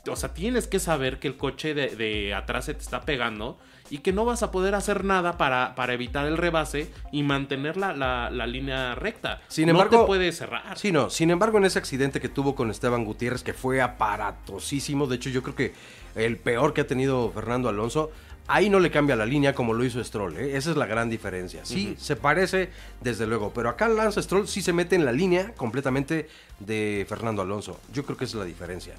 O 0.09 0.17
sea, 0.17 0.33
tienes 0.35 0.67
que 0.69 0.79
saber 0.79 1.19
que 1.19 1.29
el 1.29 1.37
coche 1.37 1.75
de, 1.75 1.97
de 1.97 2.33
atrás 2.35 2.67
se 2.67 2.75
te 2.75 2.81
está 2.81 3.03
pegando 3.03 3.59
y 3.91 3.99
que 3.99 4.13
no 4.13 4.25
vas 4.25 4.43
a 4.43 4.51
poder 4.51 4.75
hacer 4.75 5.05
nada 5.05 5.37
para, 5.39 5.75
para 5.75 5.93
evitar 5.95 6.27
el 6.27 6.37
rebase 6.37 6.91
y 7.13 7.23
mantener 7.23 7.77
la, 7.77 7.93
la- 7.95 8.31
la 8.31 8.47
línea 8.47 8.95
recta. 8.95 9.41
Sin 9.49 9.67
no 9.67 9.73
embargo- 9.73 10.01
te 10.01 10.07
puede 10.07 10.33
cerrar. 10.33 10.79
Sí, 10.79 10.93
no. 10.93 11.11
Sin 11.11 11.31
embargo, 11.31 11.59
en 11.59 11.65
ese 11.65 11.79
accidente 11.79 12.21
que 12.21 12.29
tuvo 12.29 12.55
con 12.55 12.71
Esteban 12.71 13.05
Gutiérrez, 13.05 13.43
que 13.43 13.53
fue 13.55 13.81
aparatosísimo, 13.81 15.07
de 15.07 15.17
hecho 15.17 15.31
yo 15.31 15.43
creo 15.43 15.55
que 15.55 15.75
el 16.15 16.37
peor 16.39 16.73
que 16.75 16.83
ha 16.83 16.87
tenido 16.87 17.31
Fernando 17.31 17.69
Alonso, 17.69 18.11
ahí 18.49 18.71
no 18.71 18.79
le 18.81 18.91
cambia 18.91 19.17
la 19.17 19.27
línea 19.27 19.55
como 19.55 19.75
lo 19.75 19.85
hizo 19.85 20.03
Stroll. 20.03 20.37
¿eh? 20.37 20.57
Esa 20.57 20.71
es 20.71 20.77
la 20.77 20.87
gran 20.87 21.11
diferencia. 21.11 21.65
Sí, 21.65 21.95
se 21.99 22.17
parece, 22.17 22.71
desde 23.01 23.27
luego, 23.27 23.53
pero 23.55 23.69
acá 23.69 23.89
Lance 23.89 24.23
Stroll 24.23 24.49
sí 24.49 24.63
se 24.63 24.73
mete 24.73 24.97
en 24.97 25.05
la 25.05 25.13
línea 25.13 25.53
completamente 25.57 26.29
de 26.61 27.05
Fernando 27.09 27.43
Alonso. 27.43 27.81
Yo 27.93 28.05
creo 28.05 28.17
que 28.17 28.25
esa 28.25 28.37
es 28.37 28.41
la 28.41 28.45
diferencia. 28.47 28.95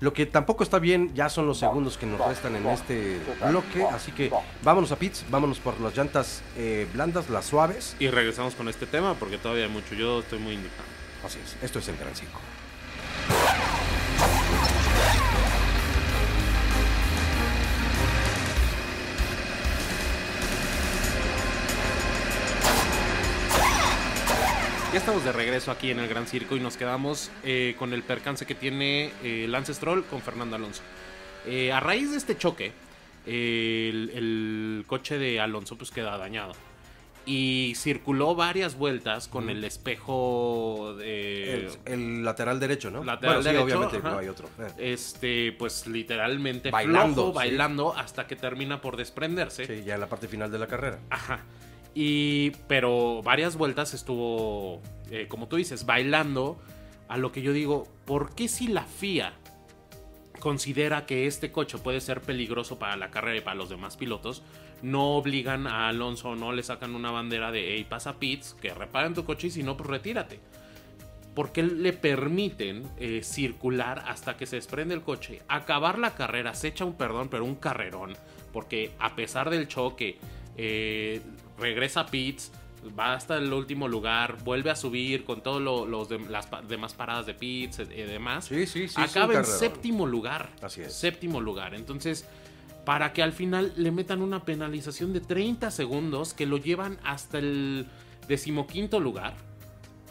Lo 0.00 0.12
que 0.12 0.26
tampoco 0.26 0.62
está 0.62 0.78
bien 0.78 1.12
ya 1.14 1.28
son 1.28 1.46
los 1.46 1.58
segundos 1.58 1.98
que 1.98 2.06
nos 2.06 2.20
restan 2.24 2.54
en 2.54 2.66
este 2.66 3.18
bloque, 3.48 3.84
así 3.84 4.12
que 4.12 4.30
vámonos 4.62 4.92
a 4.92 4.96
pits, 4.96 5.24
vámonos 5.28 5.58
por 5.58 5.80
las 5.80 5.96
llantas 5.96 6.42
eh, 6.56 6.86
blandas, 6.94 7.28
las 7.30 7.46
suaves. 7.46 7.96
Y 7.98 8.08
regresamos 8.08 8.54
con 8.54 8.68
este 8.68 8.86
tema 8.86 9.14
porque 9.14 9.38
todavía 9.38 9.64
hay 9.64 9.70
mucho. 9.70 9.94
Yo 9.96 10.20
estoy 10.20 10.38
muy 10.38 10.54
indignado. 10.54 10.84
Así 11.24 11.40
es, 11.44 11.56
esto 11.64 11.80
es 11.80 11.88
el 11.88 11.96
Gran 11.96 12.14
Circo. 12.14 12.38
Ya 24.98 25.02
estamos 25.02 25.24
de 25.24 25.30
regreso 25.30 25.70
aquí 25.70 25.92
en 25.92 26.00
el 26.00 26.08
Gran 26.08 26.26
Circo 26.26 26.56
y 26.56 26.60
nos 26.60 26.76
quedamos 26.76 27.30
eh, 27.44 27.76
con 27.78 27.92
el 27.92 28.02
percance 28.02 28.44
que 28.46 28.56
tiene 28.56 29.12
eh, 29.22 29.46
Lance 29.48 29.72
Stroll 29.72 30.02
con 30.04 30.20
Fernando 30.22 30.56
Alonso. 30.56 30.82
Eh, 31.46 31.70
a 31.70 31.78
raíz 31.78 32.10
de 32.10 32.16
este 32.16 32.36
choque, 32.36 32.72
eh, 33.24 33.90
el, 33.92 34.10
el 34.12 34.84
coche 34.88 35.16
de 35.16 35.38
Alonso 35.38 35.78
pues 35.78 35.92
queda 35.92 36.18
dañado. 36.18 36.52
y 37.26 37.74
circuló 37.76 38.34
varias 38.34 38.74
vueltas 38.74 39.28
con 39.28 39.50
el 39.50 39.62
espejo 39.62 40.96
de... 40.98 41.54
El, 41.54 41.78
el 41.84 42.24
lateral 42.24 42.58
derecho, 42.58 42.90
¿no? 42.90 43.04
Lateral 43.04 43.36
Bueno, 43.36 43.42
sí, 43.42 43.48
derecho, 43.56 43.64
obviamente 43.66 43.96
ajá. 43.98 44.10
no 44.10 44.18
hay 44.18 44.28
otro. 44.28 44.48
Eh, 44.58 44.92
Este, 44.94 45.52
pues 45.52 45.86
literalmente 45.86 46.72
Bailando, 46.72 47.14
flojo, 47.14 47.30
sí. 47.30 47.36
bailando 47.36 47.94
hasta 47.96 48.26
que 48.26 48.34
termina 48.34 48.80
por 48.80 48.96
desprenderse. 48.96 49.64
Sí, 49.64 49.84
ya 49.84 49.94
en 49.94 50.00
la 50.00 50.08
parte 50.08 50.26
final 50.26 50.50
de 50.50 50.58
la 50.58 50.66
carrera. 50.66 50.98
Ajá. 51.10 51.44
Y, 52.00 52.52
pero 52.68 53.24
varias 53.24 53.56
vueltas 53.56 53.92
estuvo, 53.92 54.80
eh, 55.10 55.26
como 55.26 55.48
tú 55.48 55.56
dices, 55.56 55.84
bailando. 55.84 56.56
A 57.08 57.16
lo 57.16 57.32
que 57.32 57.42
yo 57.42 57.52
digo, 57.52 57.88
¿por 58.04 58.36
qué 58.36 58.46
si 58.46 58.68
la 58.68 58.84
FIA 58.84 59.32
considera 60.38 61.06
que 61.06 61.26
este 61.26 61.50
coche 61.50 61.76
puede 61.78 62.00
ser 62.00 62.20
peligroso 62.20 62.78
para 62.78 62.96
la 62.96 63.10
carrera 63.10 63.38
y 63.38 63.40
para 63.40 63.56
los 63.56 63.68
demás 63.68 63.96
pilotos, 63.96 64.44
no 64.80 65.16
obligan 65.16 65.66
a 65.66 65.88
Alonso, 65.88 66.36
no 66.36 66.52
le 66.52 66.62
sacan 66.62 66.94
una 66.94 67.10
bandera 67.10 67.50
de, 67.50 67.74
hey, 67.74 67.84
pasa 67.88 68.20
pits, 68.20 68.54
que 68.54 68.72
reparen 68.72 69.14
tu 69.14 69.24
coche 69.24 69.48
y 69.48 69.50
si 69.50 69.64
no, 69.64 69.76
pues 69.76 69.90
retírate. 69.90 70.38
¿Por 71.34 71.50
qué 71.50 71.64
le 71.64 71.92
permiten 71.92 72.88
eh, 72.98 73.24
circular 73.24 74.04
hasta 74.06 74.36
que 74.36 74.46
se 74.46 74.54
desprende 74.54 74.94
el 74.94 75.02
coche? 75.02 75.42
Acabar 75.48 75.98
la 75.98 76.14
carrera, 76.14 76.54
se 76.54 76.68
echa 76.68 76.84
un 76.84 76.94
perdón, 76.94 77.28
pero 77.28 77.44
un 77.44 77.56
carrerón. 77.56 78.12
Porque 78.52 78.92
a 79.00 79.16
pesar 79.16 79.50
del 79.50 79.66
choque, 79.66 80.18
eh, 80.56 81.20
regresa 81.58 82.00
a 82.00 82.06
pits, 82.06 82.52
va 82.98 83.14
hasta 83.14 83.36
el 83.38 83.52
último 83.52 83.88
lugar, 83.88 84.38
vuelve 84.44 84.70
a 84.70 84.76
subir 84.76 85.24
con 85.24 85.42
todas 85.42 85.62
las 86.30 86.46
pa- 86.46 86.62
demás 86.62 86.94
paradas 86.94 87.26
de 87.26 87.34
pits 87.34 87.80
y 87.80 88.02
demás. 88.02 88.46
Sí, 88.46 88.66
sí, 88.66 88.88
sí. 88.88 88.94
Acaba 89.00 89.34
en 89.34 89.44
séptimo 89.44 90.06
lugar. 90.06 90.50
Así 90.62 90.82
es. 90.82 90.92
Séptimo 90.94 91.40
lugar. 91.40 91.74
Entonces, 91.74 92.26
para 92.84 93.12
que 93.12 93.22
al 93.22 93.32
final 93.32 93.72
le 93.76 93.90
metan 93.90 94.22
una 94.22 94.44
penalización 94.44 95.12
de 95.12 95.20
30 95.20 95.70
segundos 95.70 96.32
que 96.34 96.46
lo 96.46 96.56
llevan 96.58 96.98
hasta 97.04 97.38
el 97.38 97.86
decimoquinto 98.28 99.00
lugar, 99.00 99.34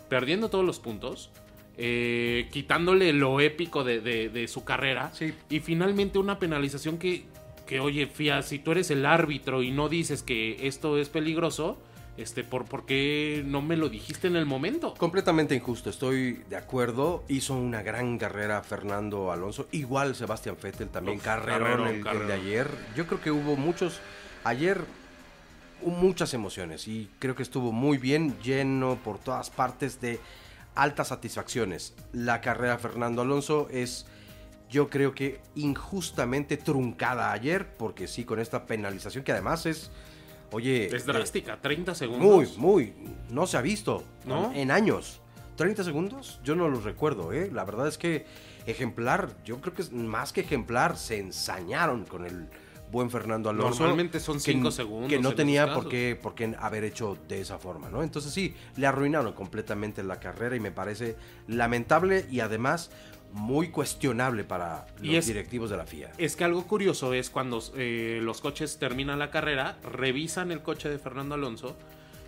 perdiendo 0.10 0.50
todos 0.50 0.66
los 0.66 0.80
puntos, 0.80 1.32
eh, 1.78 2.50
quitándole 2.52 3.14
lo 3.14 3.40
épico 3.40 3.84
de, 3.84 4.02
de- 4.02 4.30
de 4.30 4.48
su 4.48 4.64
carrera. 4.64 5.12
Sí. 5.14 5.34
Y 5.50 5.60
finalmente 5.60 6.20
una 6.20 6.38
penalización 6.40 6.98
que, 6.98 7.26
que, 7.68 7.80
oye, 7.80 8.08
Fia, 8.08 8.42
si 8.42 8.58
tú 8.58 8.72
eres 8.72 8.90
el 8.90 9.06
árbitro 9.06 9.62
y 9.62 9.70
no 9.70 9.90
dices 9.90 10.24
que 10.24 10.66
esto 10.68 10.98
es 10.98 11.10
peligroso, 11.10 11.78
este, 12.18 12.44
¿por, 12.44 12.66
¿por 12.66 12.88
qué 12.88 13.44
no 13.46 13.62
me 13.62 13.78
lo 13.78 13.90
dijiste 13.90 14.26
en 14.26 14.36
el 14.36 14.48
momento? 14.48 14.96
Completamente 14.96 15.54
injusto, 15.54 15.92
estoy 15.92 16.42
de 16.50 16.56
acuerdo. 16.56 17.24
Hizo 17.28 17.54
una 17.54 17.84
gran 17.84 18.18
carrera 18.18 18.64
Fernando 18.64 19.32
Alonso. 19.32 19.68
Igual 19.72 20.16
Sebastián 20.16 20.58
Vettel 20.60 20.90
también. 20.90 21.20
Carrerón, 21.20 21.88
el- 21.88 22.08
el, 22.08 22.28
de 22.28 22.34
ayer. 22.34 22.68
Yo 22.96 23.06
creo 23.06 23.22
que 23.22 23.30
hubo 23.30 23.56
muchos. 23.56 24.00
Ayer 24.44 24.82
hubo 25.84 25.92
muchas 25.96 26.34
emociones 26.34 26.88
y 26.88 27.08
creo 27.20 27.36
que 27.36 27.44
estuvo 27.44 27.72
muy 27.72 28.00
bien, 28.00 28.36
lleno 28.42 28.98
por 29.04 29.20
todas 29.20 29.52
partes 29.52 30.02
de 30.02 30.20
altas 30.74 31.10
satisfacciones. 31.10 31.94
La 32.14 32.42
carrera 32.42 32.80
Fernando 32.80 33.22
Alonso 33.22 33.68
es. 33.72 34.08
Yo 34.70 34.90
creo 34.90 35.14
que 35.14 35.40
injustamente 35.56 36.58
truncada 36.58 37.32
ayer, 37.32 37.68
porque 37.78 38.08
sí, 38.08 38.26
con 38.26 38.40
esta 38.40 38.66
penalización 38.66 39.24
que 39.24 39.32
además 39.32 39.66
es, 39.66 39.92
oye, 40.52 40.88
Es 40.88 41.04
eh, 41.04 41.06
drástica, 41.06 41.60
30 41.62 41.96
segundos. 41.96 42.58
muy, 42.58 42.94
muy. 42.94 42.94
No 43.30 43.48
se 43.48 43.58
ha 43.58 43.62
visto. 43.62 44.04
¿No? 44.26 44.52
En 44.54 44.72
años. 44.72 45.22
30 45.56 45.84
segundos, 45.84 46.40
yo 46.44 46.56
no 46.56 46.68
los 46.70 46.84
recuerdo, 46.84 47.34
¿eh? 47.34 47.50
La 47.52 47.64
verdad 47.66 47.88
es 47.88 47.98
que 47.98 48.26
ejemplar, 48.68 49.30
yo 49.44 49.60
creo 49.60 49.74
que 49.74 49.82
es 49.82 49.92
más 49.92 50.32
que 50.32 50.42
ejemplar, 50.42 50.98
se 50.98 51.18
ensañaron 51.18 52.06
con 52.06 52.26
el 52.26 52.48
buen 52.92 53.10
Fernando 53.10 53.50
Alonso. 53.50 53.80
Normalmente 53.80 54.20
son 54.20 54.36
que- 54.36 54.42
cinco 54.52 54.70
segundos 54.70 55.10
Que 55.10 55.20
no 55.20 55.30
en 55.32 55.36
tenía 55.36 55.74
por 55.74 55.90
qué, 55.90 56.16
por 56.22 56.36
qué 56.36 56.56
haber 56.60 56.84
hecho 56.84 57.18
de 57.28 57.42
esa 57.42 57.58
forma, 57.58 57.90
¿no? 57.90 58.04
Entonces 58.04 58.32
sí, 58.32 58.54
le 58.76 58.86
arruinaron 58.86 59.34
completamente 59.34 60.04
la 60.04 60.20
carrera 60.20 60.56
y 60.56 60.60
me 60.60 60.72
parece 60.72 61.16
lamentable 61.48 62.28
y 62.30 62.40
además 62.42 62.92
muy 63.34 63.70
cuestionable 63.70 64.44
para 64.44 64.88
Y 65.02 65.08
los 65.08 65.16
es- 65.18 65.28
directivos 65.28 65.70
de 65.70 65.78
la 65.78 65.86
FIA. 65.86 66.12
Es 66.18 66.36
que 66.36 66.44
algo 66.44 66.66
curioso 66.66 67.14
es 67.14 67.30
cuando 67.30 67.62
eh, 67.76 68.20
los 68.24 68.42
coches 68.42 68.80
terminan 68.80 69.20
la 69.20 69.30
carrera, 69.32 69.78
revisan 69.92 70.52
el 70.52 70.62
coche 70.62 70.90
de 70.90 70.98
Fernando 70.98 71.36
Alonso 71.36 71.78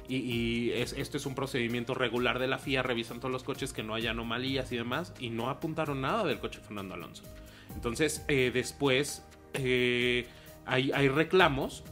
y, 0.07 0.17
y 0.17 0.71
es, 0.71 0.93
esto 0.93 1.17
es 1.17 1.25
un 1.25 1.35
procedimiento 1.35 1.93
regular 1.93 2.39
de 2.39 2.47
la 2.47 2.57
FIA, 2.57 2.83
revisan 2.83 3.19
todos 3.19 3.31
los 3.31 3.43
coches 3.43 3.73
que 3.73 3.83
no 3.83 3.93
haya 3.95 4.11
anomalías 4.11 4.71
y 4.71 4.77
demás 4.77 5.13
y 5.19 5.29
no 5.29 5.49
apuntaron 5.49 6.01
nada 6.01 6.23
del 6.25 6.39
coche 6.39 6.59
de 6.59 6.65
Fernando 6.65 6.95
Alonso. 6.95 7.23
Entonces 7.75 8.23
eh, 8.27 8.51
después 8.53 9.23
eh, 9.53 10.27
hay, 10.65 10.91
hay 10.91 11.07
reclamos 11.07 11.83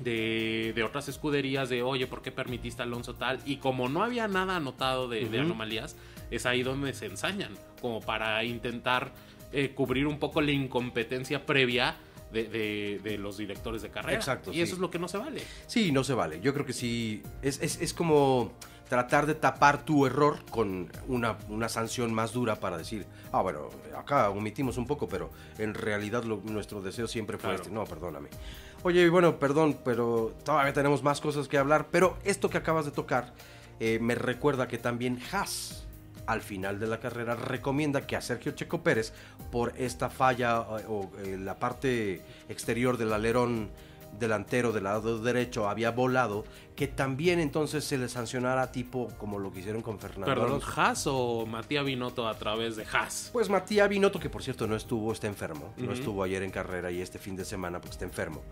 de, 0.00 0.72
de 0.76 0.84
otras 0.84 1.08
escuderías 1.08 1.68
de, 1.68 1.82
oye, 1.82 2.06
¿por 2.06 2.22
qué 2.22 2.30
permitiste 2.30 2.82
a 2.82 2.84
Alonso 2.84 3.14
tal? 3.14 3.40
Y 3.44 3.56
como 3.56 3.88
no 3.88 4.02
había 4.04 4.28
nada 4.28 4.56
anotado 4.56 5.08
de, 5.08 5.26
anomalías, 5.40 5.96
es 6.30 6.46
ahí 6.46 6.62
donde 6.62 6.92
se 6.94 7.06
ensañan, 7.06 7.54
como 7.80 8.00
para 8.00 8.42
intentar 8.44 9.12
eh, 9.52 9.72
cubrir 9.74 10.06
un 10.06 10.18
poco 10.18 10.40
la 10.40 10.50
incompetencia 10.52 11.46
previa 11.46 11.96
de, 12.32 12.44
de- 12.44 13.00
de 13.02 13.16
los 13.18 13.38
directores 13.38 13.80
de 13.82 13.88
carrera. 13.90 14.18
Exacto, 14.18 14.50
Y 14.50 14.56
sí. 14.56 14.60
eso 14.62 14.74
es 14.74 14.80
lo 14.80 14.90
que 14.90 14.98
no 14.98 15.08
se 15.08 15.16
vale. 15.18 15.42
Sí, 15.66 15.90
no 15.92 16.04
se 16.04 16.12
vale. 16.14 16.40
Yo 16.40 16.52
creo 16.52 16.66
que 16.66 16.74
sí. 16.74 17.22
Es, 17.40 17.60
es- 17.62 17.80
es 17.80 17.94
como 17.94 18.52
tratar 18.90 19.26
de 19.26 19.34
tapar 19.34 19.84
tu 19.84 20.04
error 20.06 20.38
con 20.50 20.90
una, 21.08 21.36
una 21.48 21.68
sanción 21.68 22.12
más 22.12 22.32
dura 22.32 22.56
para 22.56 22.76
decir, 22.78 23.06
ah, 23.32 23.42
bueno, 23.42 23.68
acá 23.96 24.28
omitimos 24.30 24.76
un 24.78 24.86
poco, 24.86 25.08
pero 25.08 25.30
en 25.58 25.72
realidad 25.74 26.24
lo- 26.24 26.42
nuestro 26.44 26.80
deseo 26.82 27.06
siempre 27.08 27.38
fue 27.38 27.48
Claro. 27.50 27.62
este. 27.62 27.74
No, 27.74 27.84
perdóname. 27.84 28.28
Oye, 28.82 29.08
bueno, 29.08 29.38
perdón, 29.38 29.78
pero 29.84 30.34
todavía 30.44 30.72
tenemos 30.74 31.02
más 31.02 31.20
cosas 31.22 31.48
que 31.48 31.56
hablar. 31.58 31.88
Pero 31.90 32.18
esto 32.24 32.50
que 32.50 32.58
acabas 32.58 32.84
de 32.84 32.90
tocar 32.90 33.32
eh, 33.80 33.98
me 34.02 34.14
recuerda 34.14 34.68
que 34.68 34.76
también 34.78 35.18
Haas 35.32 35.86
al 36.28 36.42
final 36.42 36.78
de 36.78 36.86
la 36.86 37.00
carrera 37.00 37.34
recomienda 37.34 38.06
que 38.06 38.14
a 38.14 38.20
Sergio 38.20 38.52
Checo 38.52 38.82
Pérez 38.82 39.14
por 39.50 39.72
esta 39.78 40.10
falla 40.10 40.60
o 40.60 41.10
eh, 41.24 41.38
la 41.38 41.58
parte 41.58 42.22
exterior 42.48 42.98
del 42.98 43.14
alerón 43.14 43.70
delantero 44.18 44.72
del 44.72 44.84
lado 44.84 45.18
derecho 45.18 45.68
había 45.68 45.90
volado, 45.90 46.44
que 46.76 46.86
también 46.86 47.40
entonces 47.40 47.84
se 47.84 47.98
le 47.98 48.08
sancionara 48.08 48.72
tipo 48.72 49.08
como 49.18 49.38
lo 49.38 49.52
que 49.52 49.60
hicieron 49.60 49.82
con 49.82 49.98
Fernando 49.98 50.26
Perdón, 50.26 50.46
Alonso. 50.46 50.72
¿Haas 50.76 51.06
o 51.06 51.46
Matías 51.46 51.84
Binotto 51.84 52.28
a 52.28 52.34
través 52.34 52.76
de 52.76 52.84
Haas? 52.84 53.30
Pues 53.32 53.48
Matías 53.48 53.88
Binotto, 53.88 54.20
que 54.20 54.30
por 54.30 54.42
cierto 54.42 54.66
no 54.66 54.76
estuvo, 54.76 55.12
está 55.12 55.26
enfermo, 55.26 55.72
no 55.76 55.92
estuvo 55.92 56.22
ayer 56.22 56.42
en 56.42 56.50
carrera 56.50 56.90
y 56.90 57.00
este 57.00 57.18
fin 57.18 57.36
de 57.36 57.44
semana 57.44 57.80
porque 57.80 57.94
está 57.94 58.04
enfermo. 58.04 58.42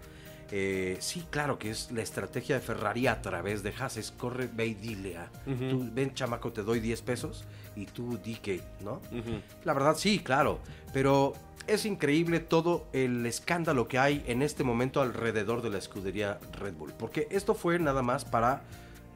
Eh, 0.51 0.97
sí, 1.01 1.27
claro 1.31 1.59
que 1.59 1.71
es 1.71 1.91
la 1.91 2.03
estrategia 2.03 2.55
de 2.57 2.61
Ferrari 2.61 3.09
a 3.09 3.21
través 3.21 3.63
de 3.63 3.73
Haas, 3.77 3.97
es 3.97 4.13
corre, 4.13 4.49
ve 4.53 4.67
y 4.67 4.75
dile 4.75 5.17
a, 5.17 5.31
Ujú. 5.47 5.69
tú, 5.69 5.89
ven 5.93 6.15
chamaco, 6.15 6.53
te 6.53 6.63
doy 6.63 6.79
10 6.81 7.03
pesos 7.03 7.45
y 7.75 7.87
tú 7.87 8.19
di 8.23 8.37
que, 8.37 8.63
¿no? 8.81 9.01
La 9.65 9.75
verdad 9.75 9.97
sí, 9.97 10.21
claro, 10.21 10.61
pero 10.93 11.33
es 11.67 11.85
increíble 11.85 12.39
todo 12.39 12.87
el 12.93 13.27
escándalo 13.27 13.89
que 13.89 13.99
hay 13.99 14.23
en 14.29 14.41
este 14.43 14.63
momento 14.63 15.03
alrededor 15.03 15.63
de 15.63 15.71
la 15.71 15.79
escudería 15.79 16.39
Red 16.61 16.75
Bull, 16.75 16.93
porque 16.97 17.27
esto 17.31 17.55
fue 17.55 17.79
nada 17.79 18.03
más 18.03 18.25
para 18.25 18.63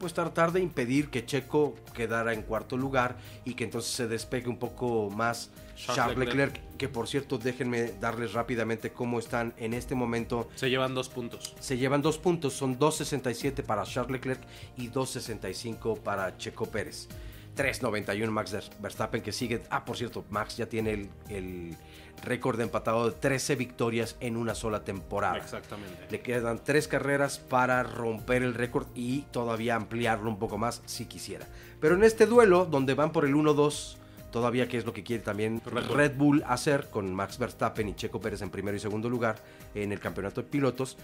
pues 0.00 0.14
tratar 0.14 0.50
de 0.50 0.60
impedir 0.60 1.10
que 1.10 1.26
Checo 1.26 1.76
quedara 1.94 2.32
en 2.32 2.42
cuarto 2.42 2.76
lugar 2.78 3.16
y 3.44 3.52
que 3.54 3.64
entonces 3.64 3.92
se 3.92 4.08
despegue 4.08 4.48
un 4.48 4.58
poco 4.58 5.10
más 5.10 5.50
Charles 5.80 5.96
Charles 5.96 6.18
Leclerc. 6.18 6.54
Leclerc, 6.54 6.76
que 6.76 6.88
por 6.88 7.08
cierto 7.08 7.38
déjenme 7.38 7.92
darles 8.00 8.32
rápidamente 8.32 8.92
cómo 8.92 9.18
están 9.18 9.54
en 9.56 9.74
este 9.74 9.94
momento. 9.94 10.48
Se 10.54 10.68
llevan 10.70 10.94
dos 10.94 11.08
puntos. 11.08 11.54
Se 11.60 11.78
llevan 11.78 12.02
dos 12.02 12.18
puntos, 12.18 12.52
son 12.52 12.78
2.67 12.78 13.62
para 13.64 13.84
Charles 13.84 14.12
Leclerc 14.12 14.42
y 14.76 14.90
2.65 14.90 15.98
para 16.00 16.36
Checo 16.36 16.66
Pérez. 16.66 17.08
3.91 17.56 18.30
Max 18.30 18.70
Verstappen 18.78 19.22
que 19.22 19.32
sigue. 19.32 19.62
Ah, 19.70 19.84
por 19.84 19.96
cierto, 19.96 20.24
Max 20.30 20.56
ya 20.56 20.66
tiene 20.66 20.92
el, 20.92 21.10
el 21.28 21.76
récord 22.22 22.56
de 22.56 22.64
empatado 22.64 23.10
de 23.10 23.16
13 23.16 23.56
victorias 23.56 24.16
en 24.20 24.36
una 24.36 24.54
sola 24.54 24.84
temporada. 24.84 25.38
Exactamente. 25.38 26.06
Le 26.10 26.20
quedan 26.20 26.62
tres 26.62 26.88
carreras 26.88 27.38
para 27.38 27.82
romper 27.82 28.42
el 28.42 28.54
récord 28.54 28.86
y 28.94 29.22
todavía 29.32 29.76
ampliarlo 29.76 30.30
un 30.30 30.38
poco 30.38 30.58
más 30.58 30.82
si 30.86 31.06
quisiera. 31.06 31.46
Pero 31.80 31.94
en 31.94 32.04
este 32.04 32.26
duelo, 32.26 32.66
donde 32.66 32.94
van 32.94 33.12
por 33.12 33.24
el 33.24 33.34
1-2, 33.34 33.96
todavía 34.30 34.68
que 34.68 34.78
es 34.78 34.84
lo 34.84 34.92
que 34.92 35.02
quiere 35.02 35.22
también 35.22 35.60
Red. 35.64 36.16
Bull. 36.16 36.42
hacer 36.46 36.88
con 36.90 37.12
Max 37.14 37.38
Verstappen 37.38 37.88
y 37.88 37.94
Checo 37.94 38.20
Pérez 38.20 38.42
en 38.42 38.50
primero 38.50 38.76
y 38.76 38.80
segundo 38.80 39.08
lugar 39.08 39.36
en 39.74 39.92
el 39.92 40.00
campeonato 40.00 40.42
de 40.42 40.48
pilotos, 40.48 40.96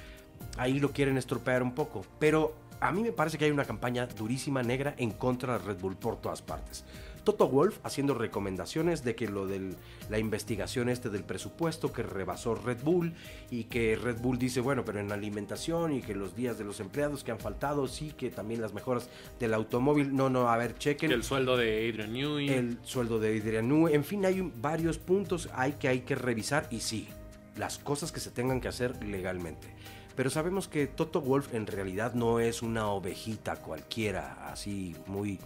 ahí 0.56 0.78
lo 0.78 0.92
quieren 0.92 1.16
estropear 1.16 1.62
un 1.62 1.74
poco. 1.74 2.04
Pero 2.18 2.54
a 2.80 2.92
mí 2.92 3.02
me 3.02 3.12
parece 3.12 3.38
que 3.38 3.46
hay 3.46 3.50
una 3.50 3.64
campaña 3.64 4.06
durísima 4.06 4.62
negra 4.62 4.94
en 4.98 5.10
contra 5.12 5.58
de 5.58 5.64
Red 5.64 5.78
Bull 5.78 5.96
por 5.96 6.20
todas 6.20 6.42
partes. 6.42 6.84
Toto 7.26 7.48
Wolf 7.48 7.78
haciendo 7.82 8.14
recomendaciones 8.14 9.02
de 9.02 9.16
que 9.16 9.26
lo 9.28 9.46
de 9.48 9.74
la 10.08 10.18
investigación 10.20 10.88
este 10.88 11.10
del 11.10 11.24
presupuesto 11.24 11.92
que 11.92 12.04
rebasó 12.04 12.54
Red 12.54 12.78
Bull 12.84 13.12
y 13.50 13.64
que 13.64 13.96
Red 13.96 14.18
Bull 14.20 14.38
dice, 14.38 14.60
bueno, 14.60 14.84
pero 14.84 15.00
en 15.00 15.10
alimentación 15.10 15.92
y 15.92 16.02
que 16.02 16.14
los 16.14 16.36
días 16.36 16.56
de 16.56 16.62
los 16.64 16.78
empleados 16.78 17.24
que 17.24 17.32
han 17.32 17.40
faltado, 17.40 17.88
sí, 17.88 18.12
que 18.16 18.30
también 18.30 18.60
las 18.62 18.72
mejoras 18.72 19.08
del 19.40 19.54
automóvil, 19.54 20.14
no, 20.14 20.30
no, 20.30 20.48
a 20.48 20.56
ver, 20.56 20.78
chequen 20.78 21.10
El 21.10 21.24
sueldo 21.24 21.56
de 21.56 21.88
Adrian 21.90 22.12
Newey. 22.12 22.48
el 22.48 22.78
sueldo 22.84 23.18
de 23.18 23.36
Adrian 23.40 23.68
Newey, 23.68 23.94
en 23.94 24.04
fin, 24.04 24.24
hay 24.24 24.40
un- 24.40 24.52
varios 24.62 24.96
puntos 24.98 25.48
hay 25.52 25.72
que 25.72 25.88
hay 25.88 26.00
que 26.02 26.14
revisar 26.14 26.68
y 26.70 26.78
sí, 26.78 27.08
las 27.56 27.78
cosas 27.78 28.12
que 28.12 28.20
se 28.20 28.30
tengan 28.30 28.60
que 28.60 28.68
hacer 28.68 29.02
legalmente. 29.04 29.66
Pero 30.14 30.30
sabemos 30.30 30.68
que 30.68 30.86
Toto 30.86 31.20
Wolf 31.20 31.52
en 31.54 31.66
realidad 31.66 32.14
no 32.14 32.38
es 32.40 32.62
una 32.62 32.86
ovejita 32.88 33.56
cualquiera, 33.56 34.48
así 34.50 34.94
muy 35.06 35.38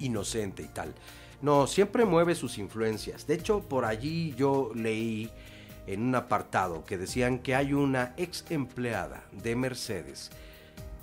inocente 0.00 0.62
y 0.62 0.68
tal. 0.68 0.94
No, 1.42 1.66
siempre 1.66 2.04
mueve 2.04 2.34
sus 2.34 2.58
influencias. 2.58 3.26
De 3.26 3.34
hecho, 3.34 3.60
por 3.60 3.84
allí 3.84 4.34
yo 4.36 4.72
leí 4.74 5.30
en 5.86 6.02
un 6.02 6.14
apartado 6.14 6.84
que 6.84 6.98
decían 6.98 7.38
que 7.38 7.54
hay 7.54 7.72
una 7.72 8.14
ex 8.16 8.44
empleada 8.50 9.24
de 9.32 9.56
Mercedes 9.56 10.30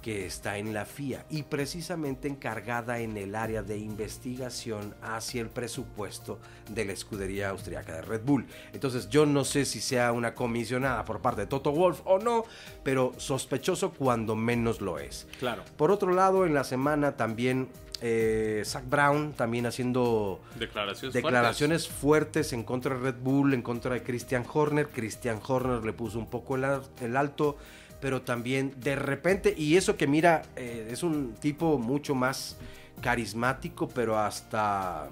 que 0.07 0.25
está 0.25 0.57
en 0.57 0.73
la 0.73 0.85
FIA 0.85 1.25
y 1.29 1.43
precisamente 1.43 2.29
encargada 2.29 2.99
en 2.99 3.17
el 3.17 3.35
área 3.35 3.61
de 3.61 3.77
investigación 3.77 4.95
hacia 5.01 5.41
el 5.41 5.49
presupuesto 5.49 6.39
de 6.69 6.85
la 6.85 6.93
escudería 6.93 7.49
austriaca 7.49 7.95
de 7.95 8.01
Red 8.03 8.21
Bull. 8.23 8.45
Entonces 8.71 9.09
yo 9.09 9.25
no 9.25 9.43
sé 9.43 9.65
si 9.65 9.81
sea 9.81 10.13
una 10.13 10.33
comisionada 10.33 11.03
por 11.03 11.19
parte 11.19 11.41
de 11.41 11.47
Toto 11.47 11.73
Wolf 11.73 11.99
o 12.05 12.19
no, 12.19 12.45
pero 12.83 13.11
sospechoso 13.17 13.91
cuando 13.91 14.33
menos 14.33 14.79
lo 14.79 14.97
es. 14.97 15.27
Claro. 15.39 15.63
Por 15.75 15.91
otro 15.91 16.13
lado, 16.13 16.45
en 16.45 16.53
la 16.53 16.63
semana 16.63 17.17
también 17.17 17.67
eh, 17.99 18.61
Zach 18.63 18.87
Brown 18.87 19.33
también 19.33 19.65
haciendo 19.65 20.39
declaraciones, 20.59 21.13
declaraciones 21.13 21.87
fuertes. 21.87 22.53
en 22.53 22.63
contra 22.63 22.95
de 22.95 23.01
Red 23.01 23.21
Bull, 23.21 23.53
en 23.53 23.61
contra 23.61 23.95
de 23.95 24.03
Christian 24.03 24.45
Horner. 24.51 24.87
Christian 24.89 25.39
Horner 25.45 25.83
le 25.83 25.93
puso 25.93 26.19
un 26.19 26.27
poco 26.27 26.55
el, 26.55 27.17
alto, 27.17 27.57
pero 27.99 28.21
también 28.21 28.73
de 28.77 28.95
repente, 28.95 29.53
y 29.57 29.77
eso 29.77 29.97
que 29.97 30.05
mira, 30.05 30.43
eh, 30.55 30.89
es 30.91 31.01
un 31.01 31.33
tipo 31.35 31.79
mucho 31.79 32.13
más 32.13 32.57
carismático, 33.01 33.87
pero 33.89 34.19
hasta 34.19 35.09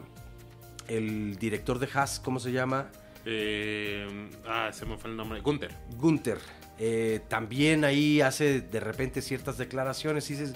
el 0.88 1.38
director 1.38 1.80
de 1.80 1.90
Haas, 1.92 2.20
¿cómo 2.20 2.40
se 2.40 2.52
llama? 2.52 2.90
Eh, 3.26 4.30
ah, 4.48 4.70
se 4.72 4.86
me 4.86 4.98
fue 4.98 5.10
el 5.10 5.18
nombre. 5.18 5.42
Gunther. 5.42 5.72
Gunther. 5.98 6.38
también 7.28 7.84
ahí 7.84 8.22
hace 8.22 8.62
de 8.62 8.80
repente 8.80 9.24
ciertas 9.24 9.58
declaraciones 9.58 10.30
y 10.30 10.36
dices 10.36 10.56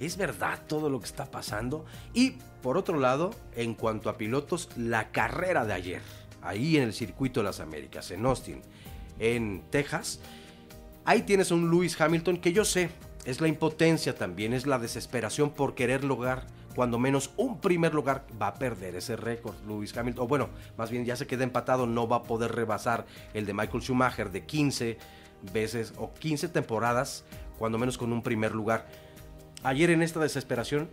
¿Es 0.00 0.16
verdad 0.16 0.58
todo 0.66 0.88
lo 0.88 0.98
que 0.98 1.06
está 1.06 1.30
pasando? 1.30 1.84
Y 2.14 2.38
por 2.62 2.78
otro 2.78 2.98
lado, 2.98 3.30
en 3.54 3.74
cuanto 3.74 4.08
a 4.08 4.16
pilotos, 4.16 4.70
la 4.76 5.10
carrera 5.10 5.66
de 5.66 5.74
ayer, 5.74 6.02
ahí 6.42 6.78
en 6.78 6.84
el 6.84 6.94
circuito 6.94 7.40
de 7.40 7.44
las 7.44 7.60
Américas, 7.60 8.10
en 8.10 8.24
Austin, 8.24 8.62
en 9.18 9.62
Texas, 9.70 10.20
ahí 11.04 11.22
tienes 11.22 11.50
un 11.50 11.70
Lewis 11.70 12.00
Hamilton 12.00 12.38
que 12.38 12.54
yo 12.54 12.64
sé, 12.64 12.88
es 13.26 13.42
la 13.42 13.48
impotencia 13.48 14.14
también, 14.14 14.54
es 14.54 14.66
la 14.66 14.78
desesperación 14.78 15.50
por 15.50 15.74
querer 15.74 16.02
lograr 16.02 16.46
cuando 16.74 16.98
menos 16.98 17.32
un 17.36 17.60
primer 17.60 17.92
lugar 17.92 18.24
va 18.40 18.48
a 18.48 18.54
perder 18.54 18.94
ese 18.94 19.16
récord 19.16 19.54
Lewis 19.66 19.94
Hamilton, 19.94 20.24
o 20.24 20.28
bueno, 20.28 20.48
más 20.78 20.90
bien 20.90 21.04
ya 21.04 21.16
se 21.16 21.26
queda 21.26 21.44
empatado, 21.44 21.86
no 21.86 22.08
va 22.08 22.16
a 22.16 22.22
poder 22.22 22.52
rebasar 22.52 23.04
el 23.34 23.44
de 23.44 23.52
Michael 23.52 23.82
Schumacher 23.82 24.30
de 24.30 24.46
15 24.46 24.96
veces 25.52 25.92
o 25.98 26.14
15 26.14 26.48
temporadas, 26.48 27.24
cuando 27.58 27.76
menos 27.76 27.98
con 27.98 28.12
un 28.12 28.22
primer 28.22 28.54
lugar 28.54 28.86
ayer 29.62 29.90
en 29.90 30.02
esta 30.02 30.20
desesperación, 30.20 30.90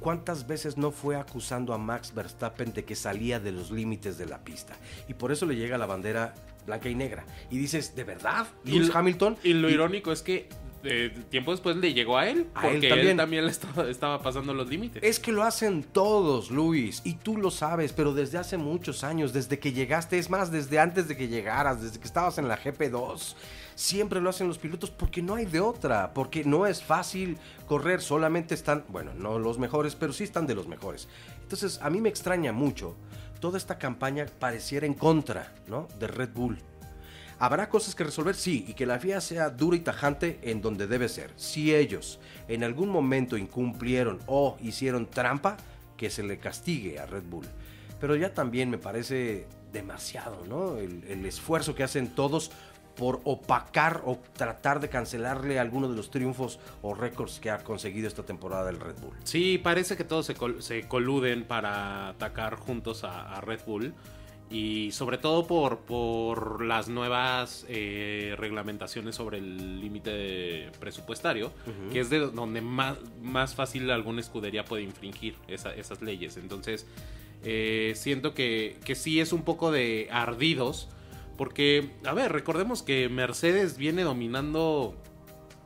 ¿cuántas 0.00 0.46
veces 0.46 0.76
no 0.76 0.90
fue 0.90 1.16
acusando 1.16 1.72
a 1.74 1.78
Max 1.78 2.12
Verstappen 2.14 2.72
de 2.72 2.84
que 2.84 2.96
salía 2.96 3.40
de 3.40 3.52
los 3.52 3.70
límites 3.70 4.18
de 4.18 4.26
la 4.26 4.44
pista? 4.44 4.74
Y 5.08 5.14
por 5.14 5.32
eso 5.32 5.46
le 5.46 5.56
llega 5.56 5.78
la 5.78 5.86
bandera 5.86 6.34
blanca 6.66 6.88
y 6.88 6.94
negra. 6.94 7.24
Y 7.50 7.58
dices, 7.58 7.94
¿de 7.94 8.04
verdad? 8.04 8.46
¿Y 8.64 8.90
Hamilton? 8.90 9.36
Y 9.42 9.54
lo 9.54 9.70
irónico 9.70 10.12
es 10.12 10.22
que 10.22 10.48
eh, 10.84 11.14
tiempo 11.30 11.52
después 11.52 11.76
le 11.76 11.94
llegó 11.94 12.18
a 12.18 12.28
él, 12.28 12.46
porque 12.52 12.88
él 12.88 13.16
también, 13.16 13.46
le 13.46 13.52
estaba, 13.52 14.20
pasando 14.20 14.52
los 14.52 14.68
límites. 14.68 15.02
Es 15.02 15.20
que 15.20 15.30
lo 15.30 15.44
hacen 15.44 15.84
todos, 15.84 16.50
Luis, 16.50 17.02
y 17.04 17.14
tú 17.14 17.36
lo 17.36 17.50
sabes, 17.50 17.92
pero 17.92 18.12
desde 18.14 18.38
hace 18.38 18.56
muchos 18.56 19.04
años, 19.04 19.32
desde 19.32 19.58
que 19.58 19.72
llegaste, 19.72 20.18
es 20.18 20.28
más, 20.28 20.50
desde 20.50 20.80
antes 20.80 21.06
de 21.06 21.16
que 21.16 21.28
llegaras, 21.28 21.82
desde 21.82 22.00
que 22.00 22.06
estabas 22.06 22.38
en 22.38 22.48
la 22.48 22.58
GP2, 22.58 23.34
siempre 23.74 24.20
lo 24.20 24.30
hacen 24.30 24.48
los 24.48 24.58
pilotos 24.58 24.90
porque 24.90 25.22
no 25.22 25.34
hay 25.34 25.46
de 25.46 25.60
otra, 25.60 26.12
porque 26.14 26.44
no 26.44 26.66
es 26.66 26.82
fácil 26.82 27.38
correr, 27.66 28.00
solamente 28.00 28.54
están, 28.54 28.84
bueno, 28.88 29.12
no 29.14 29.38
los 29.38 29.58
mejores, 29.58 29.94
pero 29.94 30.12
sí 30.12 30.24
están 30.24 30.46
de 30.46 30.54
los 30.54 30.68
mejores. 30.68 31.08
Entonces, 31.42 31.80
a 31.82 31.90
mí 31.90 32.00
me 32.00 32.08
extraña 32.08 32.52
mucho, 32.52 32.96
toda 33.40 33.58
esta 33.58 33.78
campaña 33.78 34.26
pareciera 34.38 34.86
en 34.86 34.94
contra, 34.94 35.52
¿no? 35.66 35.88
De 35.98 36.06
Red 36.06 36.30
Bull. 36.34 36.58
¿Habrá 37.38 37.68
cosas 37.68 37.96
que 37.96 38.04
resolver? 38.04 38.36
Sí, 38.36 38.64
y 38.68 38.74
que 38.74 38.86
la 38.86 39.00
FIA 39.00 39.20
sea 39.20 39.50
dura 39.50 39.76
y 39.76 39.80
tajante 39.80 40.38
en 40.42 40.62
donde 40.62 40.86
debe 40.86 41.08
ser. 41.08 41.32
Si 41.34 41.74
ellos 41.74 42.20
en 42.46 42.62
algún 42.62 42.88
momento 42.88 43.36
incumplieron 43.36 44.20
o 44.26 44.56
hicieron 44.60 45.10
trampa, 45.10 45.56
que 45.96 46.08
se 46.08 46.22
le 46.22 46.38
castigue 46.38 47.00
a 47.00 47.06
Red 47.06 47.24
Bull. 47.24 47.46
Pero 48.00 48.14
ya 48.14 48.32
también 48.32 48.70
me 48.70 48.78
parece 48.78 49.46
demasiado, 49.72 50.44
¿no? 50.48 50.76
El, 50.76 51.02
el 51.04 51.26
esfuerzo 51.26 51.74
que 51.74 51.82
hacen 51.82 52.14
todos 52.14 52.52
por 52.96 53.20
opacar 53.24 54.02
o 54.04 54.18
tratar 54.34 54.80
de 54.80 54.88
cancelarle 54.88 55.58
alguno 55.58 55.88
de 55.88 55.96
los 55.96 56.10
triunfos 56.10 56.58
o 56.82 56.94
récords 56.94 57.40
que 57.40 57.50
ha 57.50 57.58
conseguido 57.58 58.08
esta 58.08 58.24
temporada 58.24 58.70
el 58.70 58.80
Red 58.80 58.96
Bull. 59.00 59.14
Sí, 59.24 59.58
parece 59.58 59.96
que 59.96 60.04
todos 60.04 60.26
se, 60.26 60.88
coluden 60.88 61.44
para 61.44 62.08
atacar 62.10 62.56
juntos 62.56 63.04
a, 63.04 63.40
Red 63.40 63.60
Bull 63.66 63.94
y 64.50 64.92
sobre 64.92 65.16
todo 65.16 65.46
por, 65.46 65.78
por 65.78 66.62
las 66.62 66.88
nuevas 66.88 67.64
eh, 67.68 68.34
reglamentaciones 68.36 69.16
sobre 69.16 69.38
el 69.38 69.80
límite 69.80 70.70
presupuestario, 70.78 71.52
que 71.90 72.00
es 72.00 72.10
de 72.10 72.18
donde 72.18 72.60
más, 72.60 72.98
más 73.22 73.54
fácil 73.54 73.90
alguna 73.90 74.20
escudería 74.20 74.64
puede 74.64 74.82
infringir 74.82 75.36
esas 75.48 76.02
leyes. 76.02 76.36
Entonces, 76.36 76.86
eh, 77.44 77.94
siento 77.96 78.34
que, 78.34 78.78
que 78.84 78.94
sí 78.94 79.20
es 79.20 79.32
un 79.32 79.42
poco 79.42 79.72
de 79.72 80.08
ardidos 80.12 80.88
porque, 81.42 81.90
a 82.04 82.14
ver, 82.14 82.30
recordemos 82.30 82.84
que 82.84 83.08
Mercedes 83.08 83.76
viene 83.76 84.04
dominando 84.04 84.94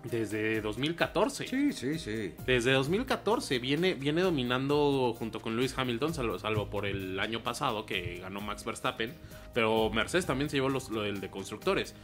desde 0.05 0.63
2014. 0.63 1.47
Sí, 1.47 1.75
sí, 1.75 1.99
sí. 1.99 2.33
Desde 2.47 2.73
2014 2.73 3.59
viene, 3.59 3.93
viene 3.93 4.23
dominando 4.23 5.15
junto 5.19 5.39
con 5.41 5.55
Lewis 5.55 5.75
Hamilton, 5.77 6.15
salvo, 6.15 6.71
por 6.71 6.87
el 6.87 7.21
año 7.21 7.43
pasado 7.43 7.85
que 7.85 8.21
ganó 8.23 8.41
Max 8.41 8.65
Verstappen. 8.65 9.13
Pero 9.53 9.91
Mercedes 9.91 10.25
también 10.25 10.49
se 10.49 10.57
llevó 10.57 10.71
lo 10.71 11.03
del 11.03 11.21
de 11.21 11.29
constructores. 11.29 11.95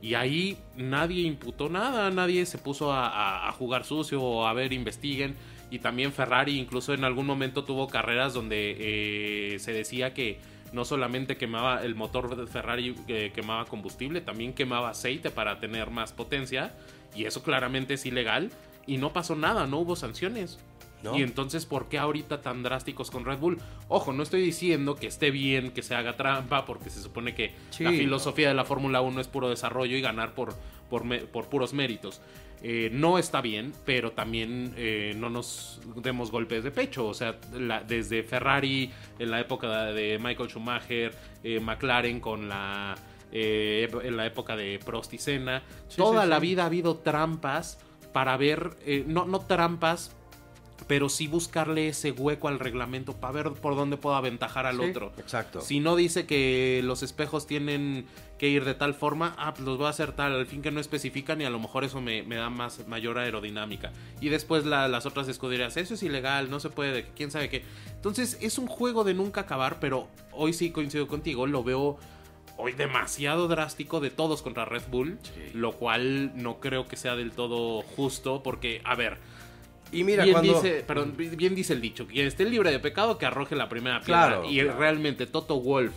Y 0.00 0.14
ahí 0.14 0.56
nadie 0.76 1.22
imputó 1.22 1.68
nada, 1.68 2.12
nadie 2.12 2.46
se 2.46 2.58
puso 2.58 2.92
a, 2.92 3.50
jugar 3.58 3.82
sucio 3.82 4.22
o 4.22 4.46
a 4.46 4.52
ver, 4.52 4.72
investiguen. 4.72 5.34
Y 5.68 5.80
también 5.80 6.12
Ferrari 6.12 6.60
incluso 6.60 6.94
en 6.94 7.02
algún 7.02 7.26
momento 7.26 7.64
tuvo 7.64 7.88
carreras 7.88 8.34
donde 8.34 8.76
eh, 8.78 9.58
se 9.58 9.72
decía 9.72 10.14
que 10.14 10.38
no 10.72 10.84
solamente 10.84 11.36
quemaba 11.36 11.82
el 11.84 11.94
motor 11.94 12.36
de 12.36 12.46
Ferrari, 12.46 12.94
eh, 13.08 13.32
quemaba 13.34 13.64
combustible, 13.64 14.20
también 14.20 14.52
quemaba 14.52 14.90
aceite 14.90 15.30
para 15.30 15.60
tener 15.60 15.90
más 15.90 16.12
potencia. 16.12 16.74
Y 17.14 17.24
eso 17.24 17.42
claramente 17.42 17.94
es 17.94 18.06
ilegal. 18.06 18.50
Y 18.86 18.98
no 18.98 19.12
pasó 19.12 19.34
nada, 19.34 19.66
no 19.66 19.78
hubo 19.78 19.96
sanciones. 19.96 20.58
Y 21.14 21.22
entonces, 21.22 21.66
¿por 21.66 21.88
qué 21.88 21.98
ahorita 21.98 22.40
tan 22.40 22.62
drásticos 22.62 23.10
con 23.10 23.24
Red 23.24 23.38
Bull? 23.38 23.58
Ojo, 23.88 24.12
no 24.12 24.22
estoy 24.22 24.42
diciendo 24.42 24.96
que 24.96 25.06
esté 25.06 25.30
bien 25.30 25.70
que 25.70 25.82
se 25.82 25.94
haga 25.94 26.16
trampa, 26.16 26.64
porque 26.64 26.90
se 26.90 27.00
supone 27.00 27.34
que 27.34 27.52
la 27.78 27.90
filosofía 27.90 28.48
de 28.48 28.54
la 28.54 28.64
Fórmula 28.64 29.00
1 29.00 29.20
es 29.20 29.28
puro 29.28 29.48
desarrollo 29.48 29.96
y 29.96 30.00
ganar 30.00 30.34
por, 30.34 30.54
por, 30.90 31.04
por 31.28 31.48
puros 31.48 31.74
méritos. 31.74 32.20
Eh, 32.62 32.90
no 32.92 33.18
está 33.18 33.40
bien, 33.40 33.72
pero 33.84 34.12
también 34.12 34.74
eh, 34.76 35.14
no 35.16 35.28
nos 35.30 35.80
demos 35.96 36.30
golpes 36.30 36.64
de 36.64 36.70
pecho. 36.70 37.06
O 37.06 37.14
sea, 37.14 37.38
desde 37.86 38.22
Ferrari 38.22 38.90
en 39.18 39.30
la 39.30 39.40
época 39.40 39.86
de 39.86 40.18
Michael 40.18 40.48
Schumacher, 40.48 41.14
eh, 41.42 41.60
McLaren 41.60 42.20
con 42.20 42.48
la 42.48 42.94
en 43.32 44.16
la 44.16 44.24
época 44.24 44.56
de 44.56 44.78
Prost 44.82 45.12
y 45.12 45.18
Senna, 45.18 45.62
toda 45.94 46.24
la 46.24 46.38
vida 46.38 46.62
ha 46.62 46.66
habido 46.66 46.98
trampas 46.98 47.78
para 48.12 48.36
ver, 48.38 48.70
no, 49.06 49.26
no 49.26 49.40
trampas 49.40 50.15
pero 50.86 51.08
sí 51.08 51.26
buscarle 51.26 51.88
ese 51.88 52.12
hueco 52.12 52.48
al 52.48 52.58
reglamento 52.58 53.14
para 53.14 53.32
ver 53.32 53.52
por 53.52 53.76
dónde 53.76 53.96
puedo 53.96 54.14
aventajar 54.14 54.66
al 54.66 54.80
otro. 54.80 55.12
Exacto. 55.18 55.60
Si 55.60 55.80
no 55.80 55.96
dice 55.96 56.26
que 56.26 56.80
los 56.84 57.02
espejos 57.02 57.46
tienen 57.46 58.06
que 58.38 58.48
ir 58.48 58.64
de 58.64 58.74
tal 58.74 58.94
forma, 58.94 59.34
ah, 59.38 59.54
pues 59.54 59.66
los 59.66 59.78
voy 59.78 59.86
a 59.86 59.90
hacer 59.90 60.12
tal, 60.12 60.34
al 60.34 60.46
fin 60.46 60.62
que 60.62 60.70
no 60.70 60.80
especifican 60.80 61.40
y 61.40 61.44
a 61.44 61.50
lo 61.50 61.58
mejor 61.58 61.84
eso 61.84 62.00
me, 62.00 62.22
da 62.22 62.50
más 62.50 62.86
mayor 62.86 63.18
aerodinámica. 63.18 63.92
Y 64.20 64.28
después 64.28 64.64
las 64.64 65.06
otras 65.06 65.28
escuderías, 65.28 65.76
eso 65.76 65.94
es 65.94 66.02
ilegal, 66.02 66.50
no 66.50 66.60
se 66.60 66.70
puede, 66.70 67.06
quién 67.16 67.30
sabe 67.30 67.48
qué. 67.48 67.64
Entonces 67.94 68.38
es 68.40 68.58
un 68.58 68.66
juego 68.66 69.04
de 69.04 69.14
nunca 69.14 69.42
acabar, 69.42 69.78
pero 69.80 70.08
hoy 70.32 70.52
sí 70.52 70.70
coincido 70.70 71.08
contigo, 71.08 71.46
lo 71.46 71.64
veo 71.64 71.98
hoy 72.58 72.72
demasiado 72.72 73.48
drástico 73.48 74.00
de 74.00 74.10
todos 74.10 74.42
contra 74.42 74.64
Red 74.64 74.84
Bull, 74.90 75.18
lo 75.52 75.72
cual 75.72 76.32
no 76.34 76.60
creo 76.60 76.86
que 76.86 76.96
sea 76.96 77.16
del 77.16 77.32
todo 77.32 77.82
justo 77.82 78.42
porque, 78.42 78.80
a 78.84 78.94
ver, 78.94 79.18
y 79.92 80.04
mira, 80.04 80.24
bien 80.24 80.42
dice, 80.42 80.84
perdón, 80.86 81.14
bien 81.16 81.54
dice 81.54 81.72
el 81.72 81.80
dicho, 81.80 82.06
quien 82.06 82.26
esté 82.26 82.44
libre 82.44 82.70
de 82.70 82.78
pecado 82.78 83.18
que 83.18 83.26
arroje 83.26 83.54
la 83.54 83.68
primera 83.68 84.00
piedra. 84.00 84.42
y 84.48 84.62
realmente 84.62 85.26
Toto 85.26 85.60
Wolf 85.60 85.94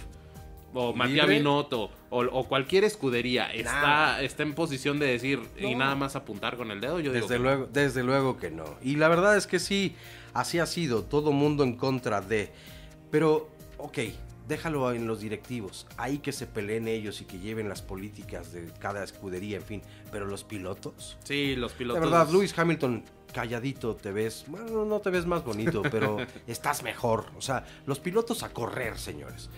o 0.73 0.93
Matías 0.93 1.27
Binotto 1.27 1.89
o, 2.11 2.43
cualquier 2.47 2.83
escudería 2.83 3.51
está, 3.53 4.21
está 4.21 4.43
en 4.43 4.53
posición 4.53 4.99
de 4.99 5.07
decir 5.07 5.39
y 5.57 5.75
nada 5.75 5.95
más 5.95 6.15
apuntar 6.15 6.57
con 6.57 6.71
el 6.71 6.81
dedo, 6.81 6.99
yo 6.99 7.11
desde 7.11 7.39
luego, 7.39 7.67
desde 7.71 8.03
luego 8.03 8.37
que 8.37 8.51
no. 8.51 8.65
Y 8.81 8.95
la 8.95 9.09
verdad 9.09 9.37
es 9.37 9.47
que 9.47 9.59
sí, 9.59 9.95
así 10.33 10.59
ha 10.59 10.65
sido, 10.65 11.03
todo 11.03 11.31
mundo 11.31 11.63
en 11.63 11.75
contra 11.75 12.21
de. 12.21 12.51
Pero, 13.11 13.49
ok, 13.77 13.99
déjalo 14.49 14.91
en 14.91 15.07
los 15.07 15.21
directivos, 15.21 15.87
ahí 15.95 16.17
que 16.17 16.33
se 16.33 16.45
peleen 16.47 16.87
ellos 16.89 17.21
y 17.21 17.25
que 17.25 17.39
lleven 17.39 17.69
las 17.69 17.81
políticas 17.81 18.51
de 18.51 18.69
cada 18.79 19.03
escudería, 19.03 19.55
en 19.57 19.63
fin, 19.63 19.81
pero 20.11 20.25
los 20.25 20.43
pilotos. 20.43 21.17
Sí, 21.23 21.55
los 21.55 21.71
pilotos. 21.71 22.01
De 22.03 22.09
verdad, 22.09 22.27
Lewis 22.29 22.57
Hamilton, 22.57 23.05
calladito 23.31 23.95
te 23.95 24.11
ves, 24.11 24.43
bueno, 24.47 24.83
no 24.85 24.99
te 24.99 25.09
ves 25.11 25.25
más 25.25 25.45
bonito, 25.45 25.81
pero 25.83 26.17
estás 26.47 26.83
mejor. 26.83 27.27
O 27.37 27.41
sea, 27.41 27.63
los 27.85 27.99
pilotos 27.99 28.43
a 28.43 28.49
correr, 28.49 28.97
señores. 28.97 29.49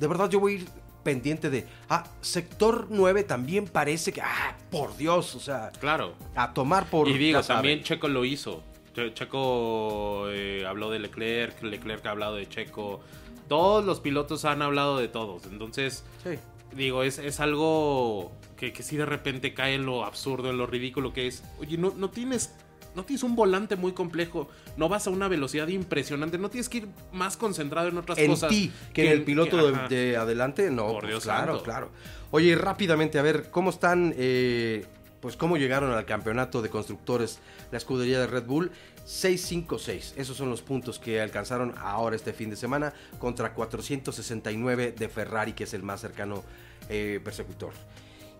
De 0.00 0.06
verdad, 0.08 0.28
yo 0.30 0.40
voy 0.40 0.52
a 0.52 0.56
ir 0.56 0.68
pendiente 1.04 1.48
de, 1.50 1.66
ah, 1.88 2.04
sector 2.20 2.86
9 2.90 3.22
también 3.22 3.66
parece 3.66 4.12
que, 4.12 4.20
ah, 4.20 4.56
por 4.70 4.96
Dios, 4.96 5.34
o 5.36 5.40
sea, 5.40 5.70
Claro. 5.78 6.14
a 6.34 6.52
tomar 6.52 6.88
por... 6.90 7.06
Y 7.08 7.16
digo, 7.18 7.40
también 7.42 7.82
Checo 7.82 8.08
lo 8.08 8.24
hizo. 8.24 8.62
Che- 8.94 9.12
Checo 9.14 10.28
eh, 10.30 10.64
habló 10.66 10.90
de 10.90 10.98
Leclerc, 10.98 11.62
Leclerc 11.62 12.04
ha 12.06 12.10
hablado 12.10 12.34
de 12.36 12.48
Checo. 12.48 13.00
Todos 13.48 13.84
los 13.84 14.00
pilotos 14.00 14.44
han 14.44 14.62
hablado 14.62 14.98
de 14.98 15.08
todos. 15.08 15.44
Entonces, 15.50 16.04
Sí. 16.22 16.30
digo, 16.76 17.02
es, 17.02 17.18
es 17.18 17.40
algo 17.40 18.30
que, 18.56 18.72
que 18.72 18.82
sí 18.82 18.96
de 18.96 19.06
repente 19.06 19.54
cae 19.54 19.74
en 19.74 19.86
lo 19.86 20.04
absurdo, 20.04 20.50
en 20.50 20.58
lo 20.58 20.66
ridículo 20.66 21.12
que 21.12 21.26
es. 21.26 21.42
Oye, 21.58 21.78
no, 21.78 21.92
no 21.96 22.10
tienes. 22.10 22.54
No 22.94 23.04
tienes 23.04 23.22
un 23.22 23.36
volante 23.36 23.76
muy 23.76 23.92
complejo, 23.92 24.48
no 24.76 24.88
vas 24.88 25.06
a 25.06 25.10
una 25.10 25.28
velocidad 25.28 25.68
impresionante, 25.68 26.36
no 26.36 26.48
tienes 26.48 26.68
que 26.68 26.78
ir 26.78 26.88
más 27.12 27.36
concentrado 27.36 27.86
en 27.88 27.98
otras 27.98 28.18
en 28.18 28.30
cosas. 28.30 28.48
ti, 28.50 28.72
que, 28.92 29.04
en 29.06 29.12
el 29.12 29.24
piloto 29.24 29.70
de, 29.70 29.88
de 29.94 30.16
adelante, 30.16 30.68
no, 30.70 30.86
Por 30.88 31.00
pues 31.02 31.10
Dios 31.12 31.22
claro, 31.24 31.52
santo. 31.52 31.62
claro. 31.64 31.90
Oye, 32.32 32.56
rápidamente, 32.56 33.18
a 33.20 33.22
ver, 33.22 33.50
¿cómo 33.50 33.70
están, 33.70 34.14
eh, 34.16 34.84
pues 35.20 35.36
cómo 35.36 35.56
llegaron 35.58 35.92
al 35.92 36.06
campeonato 36.06 36.60
de 36.60 36.70
constructores 36.70 37.38
la 37.70 37.78
escudería 37.78 38.18
de 38.18 38.26
Red 38.26 38.46
Bull? 38.46 38.72
6-5-6, 39.08 40.12
esos 40.18 40.36
son 40.36 40.50
los 40.50 40.60
puntos 40.60 40.98
que 40.98 41.22
alcanzaron 41.22 41.74
ahora 41.78 42.14
este 42.14 42.34
fin 42.34 42.50
de 42.50 42.56
semana 42.56 42.92
contra 43.18 43.54
469 43.54 44.92
de 44.92 45.08
Ferrari, 45.08 45.54
que 45.54 45.64
es 45.64 45.72
el 45.72 45.82
más 45.82 46.02
cercano 46.02 46.44
eh, 46.90 47.18
persecutor. 47.24 47.72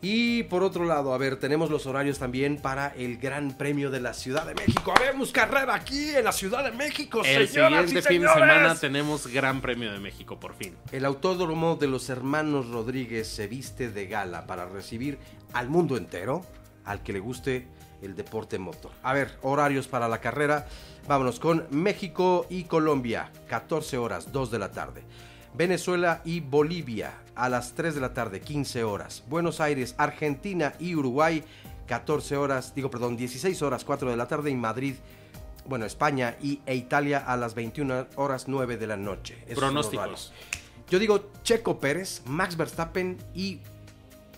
Y 0.03 0.43
por 0.45 0.63
otro 0.63 0.85
lado, 0.85 1.15
a 1.15 1.19
ver, 1.19 1.37
tenemos 1.37 1.71
los 1.71 1.87
horarios 1.87 2.19
también 2.19 2.59
para 2.59 2.89
el 2.89 3.17
Gran 3.17 3.57
Premio 3.57 3.91
de 3.91 4.01
la 4.01 4.13
Ciudad 4.13 4.47
de 4.47 4.55
México. 4.55 4.93
Habemos 4.95 5.33
carrera 5.33 5.75
aquí 5.75 6.11
en 6.11 6.25
la 6.25 6.33
Ciudad 6.33 6.63
de 6.63 6.71
México, 6.71 7.23
El 7.25 7.49
señoras 7.49 7.87
siguiente 7.87 7.99
y 7.99 8.13
fin 8.13 8.23
de 8.23 8.29
señores. 8.29 8.35
semana 8.35 8.75
tenemos 8.79 9.27
Gran 9.27 9.61
Premio 9.63 9.91
de 9.91 9.99
México, 9.99 10.39
por 10.39 10.55
fin. 10.55 10.77
El 10.93 11.07
autódromo 11.07 11.77
de 11.77 11.89
los 11.89 12.11
hermanos 12.11 12.69
Rodríguez 12.69 13.27
se 13.27 13.49
viste 13.49 13.91
de 13.91 14.07
gala 14.07 14.47
para 14.47 14.67
recibir 14.67 15.19
al 15.55 15.69
mundo 15.71 15.97
entero, 15.97 16.45
al 16.85 17.03
que 17.03 17.15
le 17.15 17.21
guste 17.21 17.67
el 18.03 18.15
deporte 18.17 18.59
motor. 18.59 18.93
A 19.03 19.13
ver, 19.13 19.39
horarios 19.43 19.89
para 19.89 20.09
la 20.09 20.21
carrera. 20.21 20.67
Vámonos 21.07 21.41
con 21.41 21.67
México 21.71 22.47
y 22.51 22.65
Colombia, 22.65 23.33
14 23.49 23.99
horas, 23.99 24.33
2 24.33 24.51
de 24.51 24.59
la 24.59 24.73
tarde. 24.73 25.03
Venezuela 25.55 26.21
y 26.25 26.41
Bolivia, 26.41 27.15
a 27.35 27.49
las 27.49 27.75
3 27.75 27.95
de 27.95 28.01
la 28.01 28.13
tarde, 28.13 28.41
15 28.41 28.85
horas. 28.85 29.25
Buenos 29.29 29.61
Aires, 29.61 29.95
Argentina 29.99 30.75
y 30.79 30.95
Uruguay, 30.95 31.43
14 31.87 32.37
horas, 32.37 32.75
digo, 32.75 32.91
perdón, 32.91 33.17
16 33.17 33.63
horas, 33.63 33.85
4 33.85 34.11
de 34.11 34.17
la 34.17 34.29
tarde. 34.29 34.51
Y 34.51 34.55
Madrid, 34.55 34.95
bueno, 35.67 35.87
España 35.87 36.37
y, 36.43 36.61
e 36.67 36.75
Italia 36.75 37.25
a 37.27 37.37
las 37.37 37.55
21 37.55 38.07
horas, 38.17 38.47
9 38.47 38.77
de 38.77 38.87
la 38.87 38.97
noche. 38.97 39.39
Esos 39.47 39.59
Pronósticos. 39.59 40.33
Yo 40.91 40.99
digo 40.99 41.31
Checo 41.43 41.79
Pérez, 41.79 42.23
Max 42.27 42.57
Verstappen 42.57 43.19
y 43.35 43.61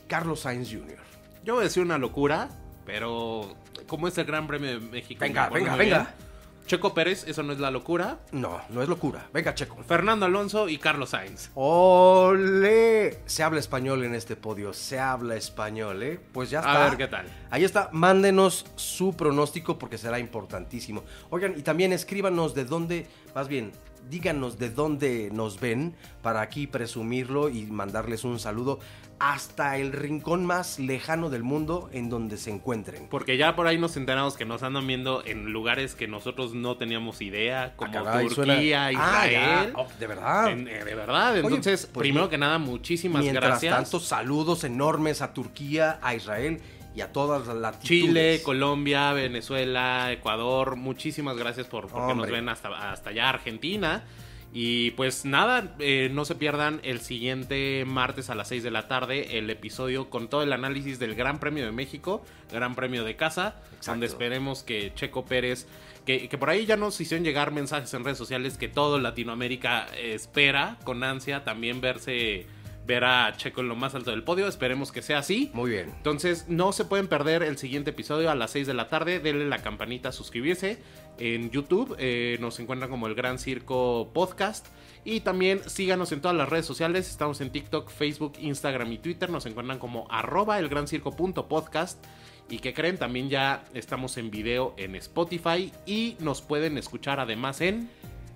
Carlos 0.09 0.40
Sainz 0.40 0.70
Jr. 0.70 0.99
Yo 1.44 1.55
voy 1.55 1.62
a 1.62 1.64
decir 1.64 1.83
una 1.83 1.99
locura, 1.99 2.49
pero 2.85 3.55
como 3.87 4.09
es 4.09 4.16
el 4.19 4.25
Gran 4.25 4.47
Premio 4.47 4.71
de 4.71 4.81
México. 4.81 5.21
Venga, 5.21 5.49
venga, 5.49 5.77
venga. 5.77 5.99
bien. 5.99 6.31
Checo 6.71 6.95
Pérez, 6.95 7.25
eso 7.27 7.43
no 7.43 7.53
es 7.53 7.59
la 7.59 7.73
locura. 7.73 8.21
No, 8.31 8.61
no 8.69 8.81
es 8.81 8.88
locura. 8.88 9.27
Venga, 9.33 9.57
Checo. 9.57 9.77
Fernando 9.83 10.27
Alonso 10.27 10.69
y 10.69 10.79
Carlos 10.79 11.11
Sainz. 11.11 11.51
¡Ole! 11.55 13.19
Se 13.27 13.43
habla 13.43 13.59
español 13.59 14.05
en 14.05 14.14
este 14.14 14.37
podio, 14.37 14.73
se 14.73 15.01
habla 15.01 15.35
español, 15.35 16.01
¿eh? 16.05 16.21
Pues 16.33 16.49
ya 16.49 16.61
está. 16.61 16.87
A 16.87 16.88
ver 16.88 16.97
qué 16.97 17.09
tal. 17.09 17.27
Ahí 17.51 17.64
está, 17.64 17.88
mándenos 17.90 18.66
su 18.77 19.16
pronóstico 19.16 19.81
porque 19.81 19.99
será 19.99 20.21
importantísimo. 20.21 21.03
Oigan, 21.31 21.59
y 21.59 21.62
también 21.62 21.93
escríbanos 21.93 22.55
de 22.55 22.64
dónde, 22.64 23.09
más 23.35 23.49
bien, 23.49 23.73
díganos 24.11 24.59
de 24.59 24.70
dónde 24.70 25.31
nos 25.33 25.61
ven 25.61 25.94
para 26.23 26.40
aquí 26.42 26.66
presumirlo 26.66 27.49
y 27.49 27.64
mandarles 27.66 28.25
un 28.25 28.38
saludo 28.38 28.81
hasta 29.18 29.77
el 29.77 29.92
rincón 29.92 30.46
más 30.46 30.79
lejano 30.79 31.29
del 31.29 31.42
mundo 31.42 31.90
en 31.92 32.09
donde 32.09 32.38
se 32.38 32.51
encuentren. 32.51 33.07
Porque 33.11 33.37
ya 33.37 33.55
por 33.55 33.66
ahí 33.66 33.77
nos 33.77 33.96
enteramos 33.99 34.35
que 34.37 34.46
nos 34.46 34.62
andan 34.62 34.87
viendo 34.87 35.23
en 35.27 35.53
lugares 35.53 35.94
que 35.94 36.09
nosotros 36.09 36.55
no 36.55 36.77
teníamos 36.79 37.20
idea, 37.20 37.75
como 37.77 37.90
Ah, 37.99 38.05
caray, 38.05 38.29
Turquía, 38.29 38.35
suena- 38.35 38.87
Ah, 38.87 38.92
Israel. 39.27 39.73
Oh, 39.77 39.87
de 39.99 40.07
verdad. 40.07 40.51
En- 40.51 40.68
eh, 40.68 40.85
de 40.85 40.94
verdad, 40.94 41.33
Oye, 41.33 41.40
entonces, 41.40 41.87
pues, 41.92 42.03
primero 42.05 42.31
que 42.31 42.38
nada, 42.38 42.57
muchísimas 42.59 43.20
Mientras 43.23 43.44
gracias. 43.61 43.75
tanto, 43.75 44.01
saludos 44.01 44.64
enormes 44.64 45.20
a 45.20 45.35
Turquía, 45.35 45.99
a 46.03 46.14
Israel 46.14 46.61
y 46.94 47.03
a 47.03 47.12
todas 47.12 47.46
las 47.46 47.57
latitudes. 47.57 47.88
Chile, 47.88 48.40
Colombia, 48.42 49.12
Venezuela, 49.12 50.11
Ecuador, 50.12 50.76
muchísimas 50.76 51.37
gracias 51.37 51.66
por 51.66 51.88
porque 51.88 52.14
nos 52.14 52.31
ven 52.31 52.48
hasta, 52.48 52.90
hasta 52.90 53.11
allá, 53.11 53.29
Argentina. 53.29 54.05
Y 54.53 54.90
pues 54.92 55.24
nada, 55.24 55.76
eh, 55.79 56.11
no 56.12 56.24
se 56.24 56.35
pierdan 56.35 56.81
el 56.83 57.00
siguiente 57.00 57.85
martes 57.87 58.31
a 58.31 58.35
las 58.35 58.48
6 58.48 58.64
de 58.64 58.72
la 58.72 58.88
tarde 58.88 59.38
el 59.38 59.48
episodio 59.48 60.11
con 60.11 60.29
todo 60.29 60.42
el 60.42 60.53
análisis 60.53 60.98
del 60.98 61.14
Gran 61.14 61.38
Premio 61.38 61.64
de 61.64 61.70
México, 61.70 62.24
Gran 62.50 62.74
Premio 62.74 63.05
de 63.05 63.14
casa, 63.14 63.55
Exacto. 63.66 63.92
donde 63.92 64.07
esperemos 64.07 64.64
que 64.64 64.92
Checo 64.96 65.24
Pérez, 65.24 65.68
que, 66.05 66.29
que 66.29 66.37
por 66.37 66.50
ahí 66.50 66.66
ya 66.66 66.76
nos 66.76 67.00
hicieron 67.00 67.24
llegar 67.24 67.53
mensajes 67.53 67.94
en 67.94 68.05
redes 68.05 68.18
sociales 68.18 68.59
que 68.59 68.66
todo 68.66 68.98
Latinoamérica 68.98 69.87
espera 69.96 70.79
con 70.83 71.05
ansia 71.05 71.44
también 71.44 71.81
verse, 71.81 72.46
ver 72.90 73.05
a 73.05 73.33
Checo 73.37 73.61
en 73.61 73.68
lo 73.68 73.76
más 73.76 73.94
alto 73.94 74.11
del 74.11 74.24
podio, 74.24 74.48
esperemos 74.48 74.90
que 74.90 75.00
sea 75.00 75.18
así. 75.18 75.50
Muy 75.55 75.70
bien. 75.70 75.92
Entonces, 75.96 76.46
no 76.48 76.72
se 76.72 76.85
pueden 76.85 77.07
perder 77.07 77.44
el 77.44 77.57
siguiente 77.57 77.90
episodio 77.90 78.31
a 78.31 78.35
las 78.35 78.50
6 78.50 78.66
de 78.66 78.74
la 78.74 78.88
tarde. 78.88 79.20
Denle 79.20 79.46
la 79.46 79.62
campanita 79.62 80.11
suscribirse 80.11 80.79
en 81.18 81.50
YouTube. 81.50 81.94
eh, 82.00 82.37
nos 82.40 82.59
encuentran 82.59 82.90
como 82.90 83.07
el 83.07 83.14
Gran 83.14 83.38
Circo 83.38 84.11
Podcast. 84.12 84.66
Y 85.05 85.20
también 85.20 85.61
síganos 85.70 86.11
en 86.11 86.20
todas 86.20 86.37
las 86.37 86.48
redes 86.48 86.66
sociales. 86.66 87.09
Estamos 87.09 87.40
en 87.40 87.50
TikTok, 87.50 87.88
Facebook, 87.90 88.33
Instagram 88.40 88.92
y 88.92 88.98
Twitter. 88.98 89.31
Nos 89.31 89.46
encuentran 89.46 89.79
como 89.79 90.09
arroba 90.11 90.59
elgrancirco.podcast. 90.59 92.05
Y 92.48 92.59
que 92.59 92.74
creen, 92.74 92.98
también 92.98 93.29
ya 93.31 93.62
estamos 93.72 94.16
en 94.16 94.33
video 94.33 94.74
en 94.76 94.96
Spotify. 94.96 95.72
Y 95.87 96.16
nos 96.18 96.42
pueden 96.42 96.76
escuchar 96.76 97.20
además 97.20 97.61
en... 97.61 97.88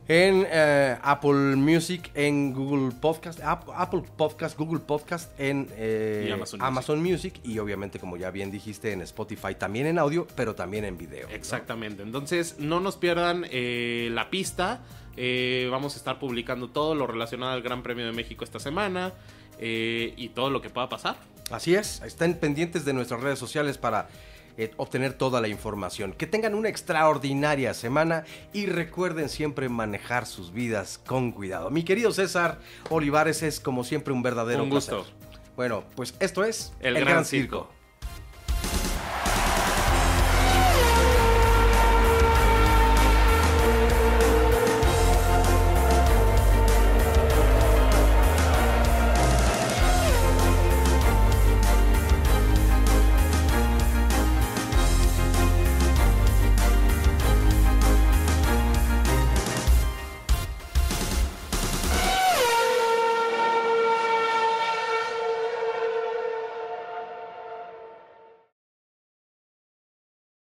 En 0.07 0.47
eh, 0.51 0.99
Apple 1.03 1.57
Music, 1.57 2.11
en 2.15 2.53
Google 2.53 2.95
Podcast, 3.01 3.41
Ap- 3.43 3.71
Apple 3.75 4.03
Podcast, 4.19 4.59
Google 4.59 4.81
Podcast, 4.81 5.33
en 5.41 5.67
eh, 5.77 6.31
Amazon 6.33 6.61
Amazon, 6.63 7.03
Music. 7.03 7.41
y 7.43 7.59
obviamente, 7.59 7.99
como 7.99 8.19
ya 8.19 8.31
bien 8.31 8.51
dijiste, 8.51 8.93
en 8.93 9.01
Spotify, 9.01 9.55
también 9.59 9.87
en 9.87 9.99
audio, 9.99 10.27
pero 10.37 10.55
también 10.55 10.85
en 10.85 10.99
video. 10.99 11.27
¿no? 11.29 11.35
Exactamente. 11.35 12.03
Entonces, 12.03 12.57
no 12.59 12.81
nos 12.81 12.97
pierdan 12.97 13.47
eh, 13.51 14.11
la 14.13 14.29
pista. 14.29 14.83
Eh, 15.17 15.69
vamos 15.71 15.95
a 15.95 15.97
estar 15.97 16.19
publicando 16.19 16.69
todo 16.69 16.95
lo 16.95 17.07
relacionado 17.07 17.53
al 17.53 17.63
Gran 17.63 17.83
Premio 17.83 18.05
de 18.05 18.13
México 18.13 18.45
esta 18.45 18.59
semana 18.59 19.13
y 19.59 20.29
todo 20.31 20.51
lo 20.51 20.61
que 20.61 20.69
pueda 20.69 20.89
pasar. 20.91 21.17
Así 21.51 21.75
es, 21.75 22.03
estén 22.03 22.35
pendientes 22.35 22.85
de 22.85 22.93
nuestras 22.93 23.21
redes 23.23 23.39
sociales 23.39 23.79
para 23.79 24.09
eh, 24.57 24.73
obtener 24.77 25.15
toda 25.15 25.41
la 25.41 25.49
información. 25.49 26.13
Que 26.13 26.27
tengan 26.27 26.55
una 26.55 26.69
extraordinaria 26.69 27.75
semana 27.75 28.25
y 28.53 28.67
recuerden 28.67 29.29
siempre 29.29 29.69
manejar 29.69 30.27
sus 30.27 30.53
vidas 30.53 31.01
con 31.05 31.33
cuidado. 31.33 31.71
Mi 31.71 31.83
querido 31.85 32.13
César 32.13 32.59
Olivares 32.91 33.43
es 33.43 33.61
como 33.61 33.85
siempre 33.85 34.13
un 34.13 34.23
verdadero 34.23 34.63
Un 34.63 34.71
gusto. 34.71 35.03
placer. 35.03 35.15
Bueno, 35.57 35.85
pues 35.95 36.15
esto 36.21 36.45
es 36.45 36.73
El 36.81 36.99
Gran 36.99 37.25
Circo. 37.25 37.69